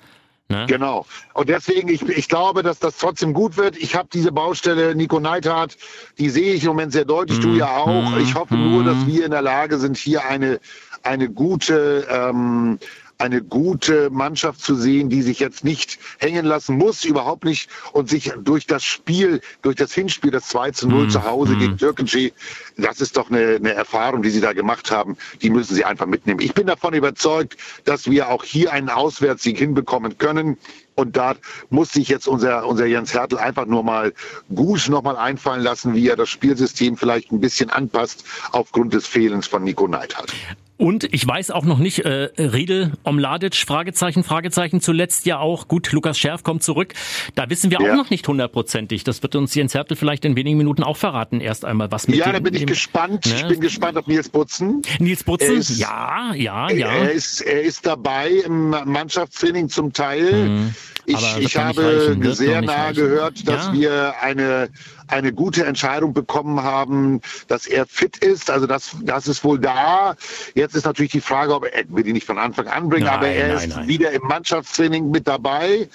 Ne? 0.49 0.65
Genau. 0.67 1.05
Und 1.35 1.47
deswegen, 1.47 1.89
ich, 1.89 2.01
ich 2.01 2.27
glaube, 2.27 2.63
dass 2.63 2.79
das 2.79 2.97
trotzdem 2.97 3.33
gut 3.33 3.55
wird. 3.55 3.77
Ich 3.77 3.95
habe 3.95 4.09
diese 4.11 4.31
Baustelle 4.31 4.95
Nico 4.95 5.19
Neidhardt, 5.19 5.77
die 6.17 6.29
sehe 6.29 6.53
ich 6.53 6.63
im 6.63 6.69
Moment 6.69 6.91
sehr 6.91 7.05
deutlich, 7.05 7.37
mm, 7.37 7.41
du 7.41 7.49
ja 7.53 7.77
auch. 7.77 8.15
Mm, 8.15 8.19
ich 8.19 8.33
hoffe 8.33 8.55
mm. 8.55 8.71
nur, 8.71 8.83
dass 8.83 8.97
mhm. 8.97 9.07
wir 9.07 9.25
in 9.25 9.31
der 9.31 9.43
Lage 9.43 9.77
sind, 9.77 9.95
hier 9.95 10.25
eine, 10.25 10.59
eine 11.03 11.29
gute 11.29 12.07
ähm, 12.09 12.79
eine 13.19 13.43
gute 13.43 14.09
Mannschaft 14.09 14.61
zu 14.61 14.75
sehen, 14.75 15.09
die 15.09 15.21
sich 15.21 15.39
jetzt 15.39 15.65
nicht 15.65 15.99
hängen 16.19 16.45
lassen 16.45 16.77
muss, 16.77 17.03
überhaupt 17.03 17.43
nicht, 17.43 17.69
und 17.91 18.09
sich 18.09 18.31
durch 18.41 18.65
das 18.65 18.83
Spiel, 18.83 19.41
durch 19.61 19.75
das 19.75 19.93
Hinspiel, 19.93 20.31
das 20.31 20.47
2 20.47 20.71
zu 20.71 20.87
0 20.87 21.05
mm, 21.05 21.09
zu 21.09 21.23
Hause 21.25 21.53
mm. 21.55 21.59
gegen 21.59 21.77
Türkgücü, 21.77 22.31
das 22.77 23.01
ist 23.01 23.17
doch 23.17 23.29
eine, 23.29 23.57
eine 23.57 23.73
Erfahrung, 23.73 24.21
die 24.21 24.29
sie 24.29 24.39
da 24.39 24.53
gemacht 24.53 24.89
haben, 24.89 25.17
die 25.41 25.49
müssen 25.49 25.75
sie 25.75 25.83
einfach 25.83 26.05
mitnehmen. 26.05 26.39
Ich 26.39 26.53
bin 26.53 26.67
davon 26.67 26.93
überzeugt, 26.93 27.57
dass 27.83 28.09
wir 28.09 28.29
auch 28.29 28.45
hier 28.45 28.71
einen 28.71 28.89
Auswärtssieg 28.89 29.57
hinbekommen 29.57 30.17
können. 30.17 30.57
Und 30.95 31.17
da 31.17 31.35
muss 31.69 31.91
sich 31.91 32.07
jetzt 32.07 32.27
unser, 32.27 32.65
unser 32.67 32.85
Jens 32.85 33.13
Hertel 33.13 33.37
einfach 33.37 33.65
nur 33.65 33.83
mal 33.83 34.13
gut 34.53 34.87
noch 34.89 35.01
mal 35.01 35.17
einfallen 35.17 35.61
lassen, 35.61 35.93
wie 35.93 36.07
er 36.07 36.15
das 36.15 36.29
Spielsystem 36.29 36.95
vielleicht 36.95 37.31
ein 37.31 37.39
bisschen 37.39 37.69
anpasst 37.69 38.23
aufgrund 38.51 38.93
des 38.93 39.07
Fehlens 39.07 39.47
von 39.47 39.63
Nico 39.63 39.87
Neidhardt. 39.87 40.33
Und 40.79 41.13
ich 41.13 41.27
weiß 41.27 41.51
auch 41.51 41.65
noch 41.65 41.77
nicht, 41.77 42.05
äh, 42.05 42.29
Riedel, 42.37 42.93
Omladic, 43.03 43.53
Fragezeichen, 43.53 44.23
Fragezeichen, 44.23 44.79
zuletzt 44.79 45.25
ja 45.25 45.37
auch. 45.37 45.67
Gut, 45.67 45.91
Lukas 45.91 46.17
Scherf 46.17 46.41
kommt 46.43 46.63
zurück. 46.63 46.93
Da 47.35 47.49
wissen 47.49 47.69
wir 47.69 47.81
ja. 47.81 47.91
auch 47.91 47.97
noch 47.97 48.09
nicht 48.09 48.25
hundertprozentig. 48.25 49.03
Das 49.03 49.21
wird 49.21 49.35
uns 49.35 49.53
Jens 49.53 49.73
Hertel 49.73 49.97
vielleicht 49.97 50.23
in 50.23 50.37
wenigen 50.37 50.57
Minuten 50.57 50.83
auch 50.83 50.95
verraten. 50.95 51.41
Erst 51.41 51.65
einmal 51.65 51.91
was 51.91 52.07
mit 52.07 52.15
Ja, 52.15 52.27
dem, 52.27 52.31
da 52.31 52.39
bin 52.39 52.53
ich 52.53 52.61
dem, 52.61 52.67
gespannt. 52.67 53.25
Ne? 53.25 53.33
Ich 53.35 53.47
bin 53.49 53.59
gespannt 53.59 53.97
auf 53.97 54.07
Nils 54.07 54.29
Butzen. 54.29 54.81
Nils 54.99 55.25
Butzen, 55.25 55.57
ist, 55.57 55.77
ja, 55.77 56.33
ja, 56.33 56.71
ja. 56.71 56.87
Er 56.87 57.11
ist, 57.11 57.41
er 57.41 57.61
ist 57.61 57.85
dabei 57.85 58.29
im 58.29 58.69
Mannschaftstraining 58.69 59.67
zum 59.67 59.91
Teil. 59.91 60.31
Mhm. 60.31 60.75
Ich, 61.05 61.37
ich 61.39 61.57
habe 61.57 62.09
reichen, 62.09 62.33
sehr 62.35 62.61
nah 62.61 62.91
gehört, 62.93 63.45
dass 63.45 63.65
ja. 63.67 63.73
wir 63.73 64.13
eine, 64.21 64.69
eine 65.09 65.33
gute 65.33 65.65
Entscheidung 65.65 66.13
bekommen 66.13 66.63
haben, 66.63 67.21
dass 67.47 67.67
er 67.67 67.85
fit 67.85 68.17
ist. 68.17 68.49
Also 68.49 68.67
das, 68.67 68.95
das 69.01 69.27
ist 69.27 69.43
wohl 69.43 69.59
da. 69.59 70.15
Jetzt 70.53 70.75
ist 70.75 70.85
natürlich 70.85 71.11
die 71.11 71.21
Frage, 71.21 71.53
ob 71.53 71.65
er 71.65 71.83
will 71.89 72.07
ihn 72.07 72.13
nicht 72.13 72.25
von 72.25 72.37
Anfang 72.37 72.67
an 72.67 72.89
bringen, 72.89 73.05
nein, 73.05 73.15
aber 73.15 73.27
er 73.27 73.47
nein, 73.47 73.57
ist 73.57 73.75
nein. 73.75 73.87
wieder 73.87 74.11
im 74.11 74.21
Mannschaftstraining 74.23 75.09
mit 75.09 75.27
dabei. 75.27 75.89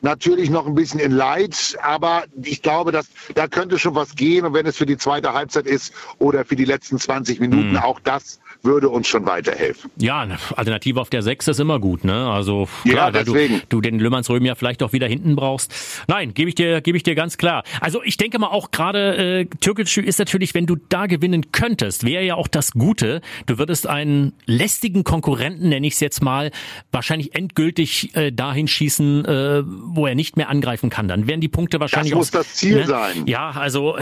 Natürlich 0.00 0.50
noch 0.50 0.66
ein 0.66 0.74
bisschen 0.74 1.00
in 1.00 1.12
Leid, 1.12 1.76
aber 1.82 2.24
ich 2.42 2.62
glaube, 2.62 2.92
dass 2.92 3.06
da 3.34 3.46
könnte 3.46 3.78
schon 3.78 3.94
was 3.94 4.14
gehen. 4.14 4.46
Und 4.46 4.54
wenn 4.54 4.66
es 4.66 4.76
für 4.76 4.86
die 4.86 4.96
zweite 4.96 5.32
Halbzeit 5.32 5.66
ist 5.66 5.92
oder 6.18 6.44
für 6.44 6.56
die 6.56 6.64
letzten 6.64 6.98
20 6.98 7.40
Minuten, 7.40 7.76
hm. 7.76 7.78
auch 7.78 8.00
das 8.00 8.40
würde 8.64 8.88
uns 8.88 9.06
schon 9.06 9.26
weiterhelfen. 9.26 9.90
Ja, 9.96 10.20
eine 10.20 10.38
Alternative 10.56 11.00
auf 11.00 11.10
der 11.10 11.22
6 11.22 11.48
ist 11.48 11.60
immer 11.60 11.78
gut, 11.78 12.04
ne? 12.04 12.30
Also 12.30 12.68
klar, 12.82 13.12
ja, 13.14 13.22
deswegen. 13.22 13.60
Du, 13.68 13.76
du 13.76 13.80
den 13.80 13.98
Löhmannsröhm 13.98 14.44
ja 14.44 14.54
vielleicht 14.54 14.82
auch 14.82 14.92
wieder 14.92 15.06
hinten 15.06 15.36
brauchst. 15.36 15.72
Nein, 16.08 16.34
gebe 16.34 16.48
ich 16.48 16.54
dir, 16.54 16.80
gebe 16.80 16.96
ich 16.96 17.02
dir 17.02 17.14
ganz 17.14 17.36
klar. 17.38 17.62
Also 17.80 18.02
ich 18.02 18.16
denke 18.16 18.38
mal 18.38 18.48
auch 18.48 18.70
gerade 18.70 19.16
äh, 19.40 19.44
Türkgücü 19.60 20.00
ist 20.00 20.18
natürlich, 20.18 20.54
wenn 20.54 20.66
du 20.66 20.76
da 20.88 21.06
gewinnen 21.06 21.52
könntest, 21.52 22.04
wäre 22.04 22.24
ja 22.24 22.34
auch 22.34 22.48
das 22.48 22.72
Gute. 22.72 23.20
Du 23.46 23.58
würdest 23.58 23.86
einen 23.86 24.32
lästigen 24.46 25.04
Konkurrenten, 25.04 25.68
nenne 25.68 25.86
ich 25.86 25.94
es 25.94 26.00
jetzt 26.00 26.22
mal, 26.22 26.50
wahrscheinlich 26.92 27.34
endgültig 27.34 28.14
äh, 28.16 28.32
dahin 28.32 28.68
schießen, 28.68 29.24
äh, 29.24 29.62
wo 29.64 30.06
er 30.06 30.14
nicht 30.14 30.36
mehr 30.36 30.48
angreifen 30.48 30.90
kann. 30.90 31.08
Dann 31.08 31.26
wären 31.26 31.40
die 31.40 31.48
Punkte 31.48 31.80
wahrscheinlich. 31.80 32.12
Das 32.12 32.18
muss 32.18 32.28
auch, 32.30 32.38
das 32.38 32.54
Ziel 32.54 32.76
ne? 32.76 32.86
sein. 32.86 33.26
Ja, 33.26 33.50
also 33.50 33.98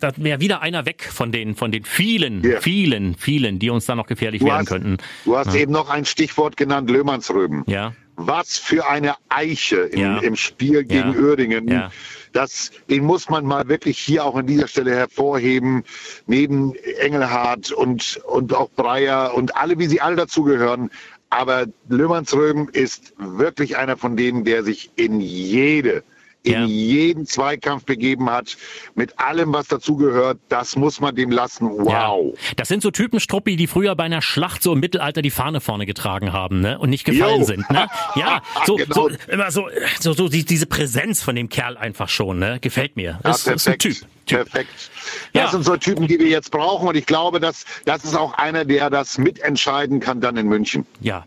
da 0.00 0.12
wäre 0.16 0.40
wieder 0.40 0.62
einer 0.62 0.86
weg 0.86 1.08
von 1.10 1.32
den 1.32 1.54
von 1.54 1.72
den 1.72 1.84
vielen, 1.84 2.44
yeah. 2.44 2.60
vielen, 2.60 3.14
vielen, 3.16 3.58
die 3.58 3.70
uns 3.70 3.86
dann 3.86 3.98
noch 3.98 4.03
noch 4.04 4.08
gefährlich 4.08 4.40
du 4.40 4.46
werden 4.46 4.60
hast, 4.60 4.68
könnten. 4.68 4.96
Du 5.24 5.36
hast 5.36 5.54
ja. 5.54 5.60
eben 5.60 5.72
noch 5.72 5.88
ein 5.88 6.04
Stichwort 6.04 6.56
genannt, 6.56 6.90
Löhmannsröben. 6.90 7.64
Ja. 7.66 7.94
Was 8.16 8.58
für 8.58 8.86
eine 8.88 9.14
Eiche 9.28 9.76
in, 9.76 10.00
ja. 10.00 10.18
im 10.18 10.36
Spiel 10.36 10.84
gegen. 10.84 11.68
Ja. 11.68 11.90
Das, 12.32 12.70
den 12.88 13.04
muss 13.04 13.28
man 13.28 13.44
mal 13.44 13.68
wirklich 13.68 13.98
hier 13.98 14.24
auch 14.24 14.36
an 14.36 14.46
dieser 14.46 14.68
Stelle 14.68 14.94
hervorheben. 14.94 15.82
Neben 16.26 16.74
Engelhardt 17.00 17.72
und, 17.72 18.20
und 18.26 18.54
auch 18.54 18.70
Breyer 18.70 19.34
und 19.34 19.56
alle, 19.56 19.78
wie 19.78 19.86
sie 19.86 20.00
alle 20.00 20.16
dazugehören. 20.16 20.90
Aber 21.30 21.66
Löhmannsröben 21.88 22.68
ist 22.68 23.14
wirklich 23.18 23.76
einer 23.76 23.96
von 23.96 24.16
denen, 24.16 24.44
der 24.44 24.62
sich 24.62 24.90
in 24.94 25.20
jede 25.20 26.04
in 26.44 26.52
ja. 26.52 26.64
jeden 26.66 27.26
Zweikampf 27.26 27.84
begeben 27.84 28.30
hat, 28.30 28.56
mit 28.94 29.18
allem, 29.18 29.52
was 29.52 29.66
dazugehört, 29.68 30.38
das 30.48 30.76
muss 30.76 31.00
man 31.00 31.16
dem 31.16 31.30
lassen. 31.30 31.68
Wow. 31.70 32.34
Ja. 32.34 32.54
Das 32.56 32.68
sind 32.68 32.82
so 32.82 32.90
Typen, 32.90 33.18
Struppi, 33.18 33.56
die 33.56 33.66
früher 33.66 33.96
bei 33.96 34.04
einer 34.04 34.22
Schlacht 34.22 34.62
so 34.62 34.74
im 34.74 34.80
Mittelalter 34.80 35.22
die 35.22 35.30
Fahne 35.30 35.60
vorne 35.60 35.86
getragen 35.86 36.32
haben, 36.32 36.60
ne? 36.60 36.78
Und 36.78 36.90
nicht 36.90 37.04
gefallen 37.04 37.40
jo. 37.40 37.46
sind, 37.46 37.70
ne? 37.70 37.88
Ja, 38.16 38.42
so, 38.64 38.76
genau. 38.76 38.94
so, 38.94 39.10
immer 39.28 39.50
so, 39.50 39.68
so, 39.98 40.12
so 40.12 40.28
die, 40.28 40.44
diese 40.44 40.66
Präsenz 40.66 41.22
von 41.22 41.34
dem 41.34 41.48
Kerl 41.48 41.76
einfach 41.76 42.08
schon, 42.08 42.38
ne? 42.38 42.58
Gefällt 42.60 42.96
mir. 42.96 43.18
Das, 43.22 43.46
ja, 43.46 43.54
ist 43.54 43.66
ein 43.66 43.78
Typ. 43.78 43.96
Typ. 44.24 44.50
Perfekt. 44.50 44.90
Das 45.32 45.42
ja. 45.44 45.48
sind 45.50 45.64
so 45.64 45.76
Typen, 45.76 46.06
die 46.06 46.18
wir 46.18 46.28
jetzt 46.28 46.50
brauchen. 46.50 46.88
Und 46.88 46.96
ich 46.96 47.06
glaube, 47.06 47.40
dass 47.40 47.64
das 47.84 48.04
ist 48.04 48.14
auch 48.14 48.34
einer, 48.34 48.64
der 48.64 48.90
das 48.90 49.18
mitentscheiden 49.18 50.00
kann 50.00 50.20
dann 50.20 50.36
in 50.36 50.48
München. 50.48 50.86
Ja. 51.00 51.26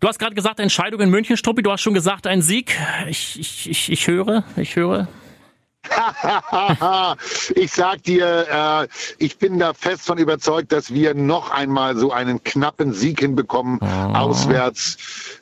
Du 0.00 0.06
hast 0.06 0.18
gerade 0.18 0.34
gesagt, 0.34 0.60
Entscheidung 0.60 1.00
in 1.00 1.10
München, 1.10 1.36
Struppi. 1.36 1.62
Du 1.62 1.72
hast 1.72 1.80
schon 1.80 1.94
gesagt, 1.94 2.26
ein 2.26 2.40
Sieg. 2.40 2.76
Ich, 3.08 3.38
ich, 3.38 3.70
ich, 3.70 3.92
ich 3.92 4.06
höre, 4.06 4.44
ich 4.56 4.76
höre. 4.76 5.08
ich 7.54 7.72
sag 7.72 8.02
dir, 8.02 8.46
äh, 8.50 8.88
ich 9.18 9.38
bin 9.38 9.58
da 9.58 9.74
fest 9.74 10.06
von 10.06 10.18
überzeugt, 10.18 10.72
dass 10.72 10.92
wir 10.92 11.14
noch 11.14 11.50
einmal 11.50 11.96
so 11.96 12.12
einen 12.12 12.42
knappen 12.42 12.92
Sieg 12.92 13.20
hinbekommen, 13.20 13.78
oh. 13.80 13.86
auswärts. 13.86 14.98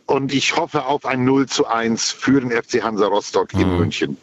Und 0.06 0.32
ich 0.32 0.56
hoffe 0.56 0.86
auf 0.86 1.04
ein 1.04 1.24
0 1.24 1.46
zu 1.46 1.66
1 1.66 2.12
für 2.12 2.40
den 2.40 2.50
FC 2.50 2.82
Hansa 2.82 3.06
Rostock 3.06 3.48
oh. 3.54 3.58
in 3.58 3.66
hm. 3.66 3.78
München. 3.78 4.16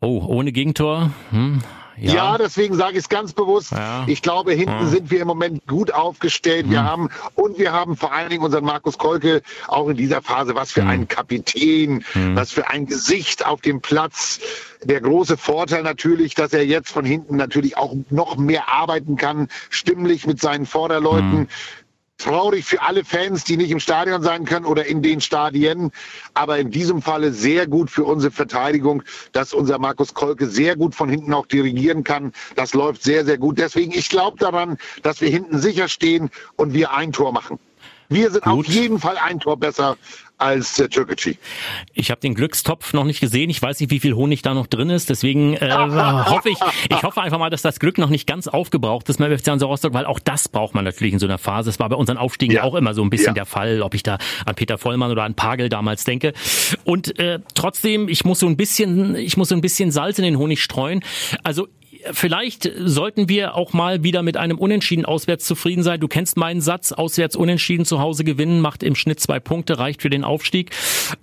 Oh, 0.00 0.24
ohne 0.26 0.52
Gegentor? 0.52 1.10
Hm. 1.30 1.62
Ja, 2.00 2.14
ja 2.14 2.38
deswegen 2.38 2.74
sage 2.76 2.92
ich 2.92 3.04
es 3.04 3.08
ganz 3.08 3.32
bewusst. 3.32 3.72
Ja. 3.72 4.04
Ich 4.06 4.22
glaube, 4.22 4.52
hinten 4.52 4.72
ja. 4.72 4.86
sind 4.86 5.10
wir 5.10 5.20
im 5.20 5.26
Moment 5.26 5.66
gut 5.66 5.92
aufgestellt. 5.92 6.70
Wir 6.70 6.80
hm. 6.80 6.86
haben 6.86 7.08
und 7.34 7.58
wir 7.58 7.72
haben 7.72 7.96
vor 7.96 8.12
allen 8.12 8.30
Dingen 8.30 8.42
unseren 8.42 8.64
Markus 8.64 8.98
Kolke 8.98 9.42
auch 9.68 9.88
in 9.88 9.96
dieser 9.96 10.22
Phase. 10.22 10.54
Was 10.54 10.72
für 10.72 10.82
hm. 10.82 10.88
ein 10.88 11.08
Kapitän, 11.08 12.04
hm. 12.12 12.36
was 12.36 12.52
für 12.52 12.68
ein 12.68 12.86
Gesicht 12.86 13.46
auf 13.46 13.60
dem 13.60 13.80
Platz. 13.80 14.40
Der 14.82 15.00
große 15.00 15.36
Vorteil 15.36 15.82
natürlich, 15.82 16.34
dass 16.34 16.52
er 16.54 16.64
jetzt 16.64 16.90
von 16.90 17.04
hinten 17.04 17.36
natürlich 17.36 17.76
auch 17.76 17.94
noch 18.08 18.36
mehr 18.36 18.68
arbeiten 18.68 19.16
kann, 19.16 19.48
stimmlich 19.68 20.26
mit 20.26 20.40
seinen 20.40 20.64
Vorderleuten. 20.64 21.48
Traurig 22.20 22.66
für 22.66 22.82
alle 22.82 23.02
Fans, 23.02 23.44
die 23.44 23.56
nicht 23.56 23.70
im 23.70 23.80
Stadion 23.80 24.22
sein 24.22 24.44
können 24.44 24.66
oder 24.66 24.84
in 24.84 25.00
den 25.00 25.22
Stadien. 25.22 25.90
Aber 26.34 26.58
in 26.58 26.70
diesem 26.70 27.00
Falle 27.00 27.32
sehr 27.32 27.66
gut 27.66 27.90
für 27.90 28.04
unsere 28.04 28.30
Verteidigung, 28.30 29.02
dass 29.32 29.54
unser 29.54 29.78
Markus 29.78 30.12
Kolke 30.12 30.46
sehr 30.46 30.76
gut 30.76 30.94
von 30.94 31.08
hinten 31.08 31.32
auch 31.32 31.46
dirigieren 31.46 32.04
kann. 32.04 32.32
Das 32.56 32.74
läuft 32.74 33.02
sehr, 33.02 33.24
sehr 33.24 33.38
gut. 33.38 33.58
Deswegen, 33.58 33.92
ich 33.92 34.10
glaube 34.10 34.36
daran, 34.38 34.76
dass 35.02 35.22
wir 35.22 35.30
hinten 35.30 35.58
sicher 35.58 35.88
stehen 35.88 36.30
und 36.56 36.74
wir 36.74 36.92
ein 36.92 37.12
Tor 37.12 37.32
machen. 37.32 37.58
Wir 38.10 38.30
sind 38.30 38.42
Gut. 38.42 38.66
auf 38.66 38.74
jeden 38.74 38.98
Fall 38.98 39.16
ein 39.16 39.38
Tor 39.38 39.56
besser 39.56 39.96
als 40.36 40.74
der 40.74 40.88
Türkgücü. 40.88 41.34
Ich 41.94 42.10
habe 42.10 42.20
den 42.20 42.34
Glückstopf 42.34 42.92
noch 42.92 43.04
nicht 43.04 43.20
gesehen. 43.20 43.50
Ich 43.50 43.60
weiß 43.60 43.78
nicht, 43.78 43.90
wie 43.90 44.00
viel 44.00 44.14
Honig 44.14 44.42
da 44.42 44.54
noch 44.54 44.66
drin 44.66 44.90
ist. 44.90 45.10
Deswegen 45.10 45.54
äh, 45.54 45.70
hoffe 45.70 46.48
ich, 46.48 46.58
ich 46.88 47.02
hoffe 47.02 47.20
einfach 47.20 47.38
mal, 47.38 47.50
dass 47.50 47.62
das 47.62 47.78
Glück 47.78 47.98
noch 47.98 48.08
nicht 48.08 48.26
ganz 48.26 48.48
aufgebraucht 48.48 49.08
ist 49.10 49.18
beim 49.18 49.36
FC 49.36 49.48
Hansa 49.48 49.66
Rostock, 49.66 49.92
weil 49.92 50.06
auch 50.06 50.18
das 50.18 50.48
braucht 50.48 50.74
man 50.74 50.84
natürlich 50.84 51.12
in 51.12 51.18
so 51.18 51.26
einer 51.26 51.38
Phase. 51.38 51.70
Es 51.70 51.78
war 51.78 51.88
bei 51.88 51.96
unseren 51.96 52.16
Aufstiegen 52.16 52.56
ja. 52.56 52.62
auch 52.64 52.74
immer 52.74 52.94
so 52.94 53.02
ein 53.02 53.10
bisschen 53.10 53.28
ja. 53.28 53.34
der 53.34 53.46
Fall, 53.46 53.82
ob 53.82 53.94
ich 53.94 54.02
da 54.02 54.18
an 54.44 54.54
Peter 54.54 54.78
Vollmann 54.78 55.10
oder 55.10 55.24
an 55.24 55.34
Pagel 55.34 55.68
damals 55.68 56.04
denke. 56.04 56.32
Und 56.84 57.18
äh, 57.18 57.40
trotzdem, 57.54 58.08
ich 58.08 58.24
muss 58.24 58.40
so 58.40 58.46
ein 58.46 58.56
bisschen, 58.56 59.14
ich 59.14 59.36
muss 59.36 59.50
so 59.50 59.54
ein 59.54 59.60
bisschen 59.60 59.92
Salz 59.92 60.18
in 60.18 60.24
den 60.24 60.38
Honig 60.38 60.62
streuen. 60.62 61.04
Also 61.44 61.68
vielleicht 62.12 62.70
sollten 62.78 63.28
wir 63.28 63.54
auch 63.54 63.72
mal 63.72 64.02
wieder 64.02 64.22
mit 64.22 64.36
einem 64.36 64.58
Unentschieden 64.58 65.04
auswärts 65.04 65.44
zufrieden 65.44 65.82
sein. 65.82 66.00
Du 66.00 66.08
kennst 66.08 66.36
meinen 66.36 66.60
Satz, 66.60 66.92
auswärts 66.92 67.36
unentschieden 67.36 67.84
zu 67.84 68.00
Hause 68.00 68.24
gewinnen, 68.24 68.60
macht 68.60 68.82
im 68.82 68.94
Schnitt 68.94 69.20
zwei 69.20 69.40
Punkte, 69.40 69.78
reicht 69.78 70.02
für 70.02 70.10
den 70.10 70.24
Aufstieg. 70.24 70.70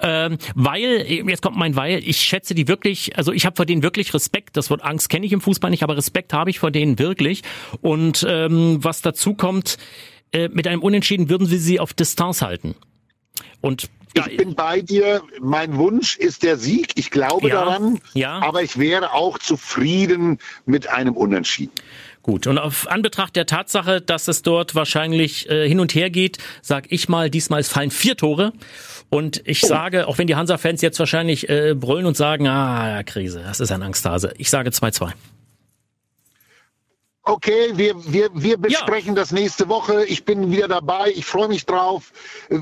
Ähm, 0.01 0.37
weil, 0.55 1.05
jetzt 1.07 1.41
kommt 1.41 1.57
mein 1.57 1.75
Weil, 1.75 1.99
ich 1.99 2.17
schätze 2.17 2.55
die 2.55 2.67
wirklich, 2.67 3.17
also 3.17 3.31
ich 3.31 3.45
habe 3.45 3.55
vor 3.55 3.65
denen 3.65 3.83
wirklich 3.83 4.13
Respekt. 4.13 4.57
Das 4.57 4.69
Wort 4.69 4.83
Angst 4.83 5.09
kenne 5.09 5.25
ich 5.25 5.33
im 5.33 5.41
Fußball 5.41 5.71
nicht, 5.71 5.83
aber 5.83 5.97
Respekt 5.97 6.33
habe 6.33 6.49
ich 6.49 6.59
vor 6.59 6.71
denen 6.71 6.99
wirklich. 6.99 7.43
Und 7.81 8.25
ähm, 8.27 8.83
was 8.83 9.01
dazu 9.01 9.33
kommt, 9.33 9.77
äh, 10.31 10.49
mit 10.49 10.67
einem 10.67 10.81
Unentschieden 10.81 11.29
würden 11.29 11.49
wir 11.49 11.59
sie 11.59 11.79
auf 11.79 11.93
Distanz 11.93 12.41
halten. 12.41 12.75
Und 13.61 13.89
ich 14.25 14.37
bin 14.37 14.55
bei 14.55 14.81
dir. 14.81 15.21
Mein 15.39 15.77
Wunsch 15.77 16.17
ist 16.17 16.43
der 16.43 16.57
Sieg. 16.57 16.93
Ich 16.95 17.11
glaube 17.11 17.49
ja, 17.49 17.55
daran. 17.55 17.99
Ja. 18.13 18.39
Aber 18.39 18.63
ich 18.63 18.77
wäre 18.77 19.13
auch 19.13 19.37
zufrieden 19.37 20.39
mit 20.65 20.89
einem 20.89 21.15
Unentschieden. 21.15 21.73
Gut, 22.23 22.45
und 22.45 22.57
auf 22.57 22.89
Anbetracht 22.89 23.37
der 23.37 23.45
Tatsache, 23.45 24.01
dass 24.01 24.27
es 24.27 24.41
dort 24.41 24.75
wahrscheinlich 24.75 25.49
äh, 25.49 25.65
hin 25.65 25.79
und 25.79 25.95
her 25.95 26.09
geht, 26.09 26.39
sag 26.61 26.91
ich 26.91 27.07
mal, 27.07 27.29
diesmal 27.29 27.63
fallen 27.63 27.89
vier 27.89 28.17
Tore. 28.17 28.51
Und 29.09 29.41
ich 29.45 29.63
oh. 29.63 29.67
sage, 29.67 30.07
auch 30.07 30.17
wenn 30.17 30.27
die 30.27 30.35
Hansa-Fans 30.35 30.81
jetzt 30.81 30.99
wahrscheinlich 30.99 31.47
äh, 31.47 31.73
brüllen 31.73 32.05
und 32.05 32.17
sagen, 32.17 32.47
ah, 32.47 33.01
Krise, 33.03 33.41
das 33.45 33.61
ist 33.61 33.71
ein 33.71 33.81
Angsthase. 33.81 34.33
Ich 34.37 34.49
sage 34.49 34.71
2-2. 34.71 35.13
Okay, 37.27 37.73
wir, 37.75 37.93
wir, 38.11 38.29
wir 38.33 38.57
besprechen 38.57 39.09
ja. 39.09 39.15
das 39.15 39.31
nächste 39.31 39.67
Woche. 39.67 40.05
Ich 40.05 40.23
bin 40.23 40.49
wieder 40.49 40.69
dabei. 40.69 41.11
Ich 41.13 41.25
freue 41.25 41.49
mich 41.49 41.65
drauf. 41.65 42.13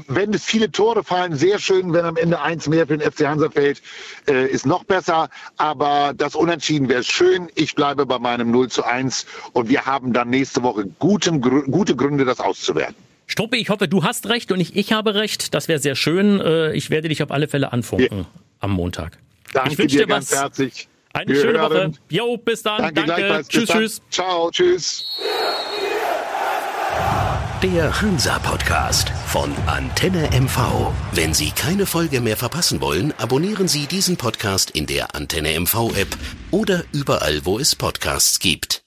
Wenn 0.07 0.33
es 0.33 0.43
viele 0.43 0.71
Tore 0.71 1.03
fallen, 1.03 1.35
sehr 1.35 1.59
schön. 1.59 1.93
Wenn 1.93 2.03
am 2.03 2.17
Ende 2.17 2.41
eins 2.41 2.67
mehr 2.67 2.87
für 2.87 2.97
den 2.97 3.11
FC 3.11 3.27
Hansa 3.27 3.51
fällt, 3.51 3.83
äh, 4.27 4.47
ist 4.47 4.65
noch 4.65 4.83
besser. 4.83 5.29
Aber 5.57 6.13
das 6.17 6.33
Unentschieden 6.33 6.89
wäre 6.89 7.03
schön. 7.03 7.47
Ich 7.53 7.75
bleibe 7.75 8.07
bei 8.07 8.17
meinem 8.17 8.49
0 8.49 8.69
zu 8.69 8.83
1 8.83 9.27
und 9.53 9.69
wir 9.69 9.85
haben 9.85 10.13
dann 10.13 10.31
nächste 10.31 10.63
Woche 10.63 10.85
guten, 10.97 11.41
gute 11.41 11.95
Gründe, 11.95 12.25
das 12.25 12.39
auszuwerten. 12.39 12.95
Struppi, 13.27 13.57
ich 13.57 13.69
hoffe, 13.69 13.87
du 13.87 14.03
hast 14.03 14.29
recht 14.29 14.51
und 14.51 14.57
nicht 14.57 14.75
ich 14.75 14.93
habe 14.93 15.13
recht. 15.13 15.53
Das 15.53 15.67
wäre 15.67 15.77
sehr 15.77 15.95
schön. 15.95 16.39
Äh, 16.39 16.73
ich 16.73 16.89
werde 16.89 17.09
dich 17.09 17.21
auf 17.21 17.29
alle 17.29 17.47
Fälle 17.47 17.71
anfunken 17.71 18.19
ja. 18.19 18.25
am 18.61 18.71
Montag. 18.71 19.19
Danke 19.53 19.69
ich 19.69 19.77
dir, 19.77 19.99
dir 19.99 20.07
ganz 20.07 20.31
herzlich. 20.31 20.87
Eine 21.15 21.33
Wir 21.33 21.41
schöne 21.41 21.59
hören. 21.59 21.91
Woche. 21.93 21.99
Jo, 22.09 22.35
bis 22.35 22.61
dann. 22.61 22.93
Danke. 22.93 23.05
Danke. 23.05 23.45
Tschüss, 23.47 23.69
tschüss. 23.69 24.01
Ciao, 24.11 24.51
tschüss. 24.51 25.05
Der 27.63 28.01
Hansa-Podcast 28.01 29.09
von 29.27 29.55
Antenne 29.65 30.29
MV. 30.37 30.91
Wenn 31.13 31.33
Sie 31.33 31.51
keine 31.51 31.85
Folge 31.85 32.19
mehr 32.19 32.35
verpassen 32.35 32.81
wollen, 32.81 33.13
abonnieren 33.17 33.69
Sie 33.69 33.85
diesen 33.85 34.17
Podcast 34.17 34.71
in 34.71 34.87
der 34.87 35.15
Antenne 35.15 35.57
MV-App 35.57 36.17
oder 36.51 36.83
überall, 36.91 37.45
wo 37.45 37.59
es 37.59 37.77
Podcasts 37.77 38.39
gibt. 38.39 38.84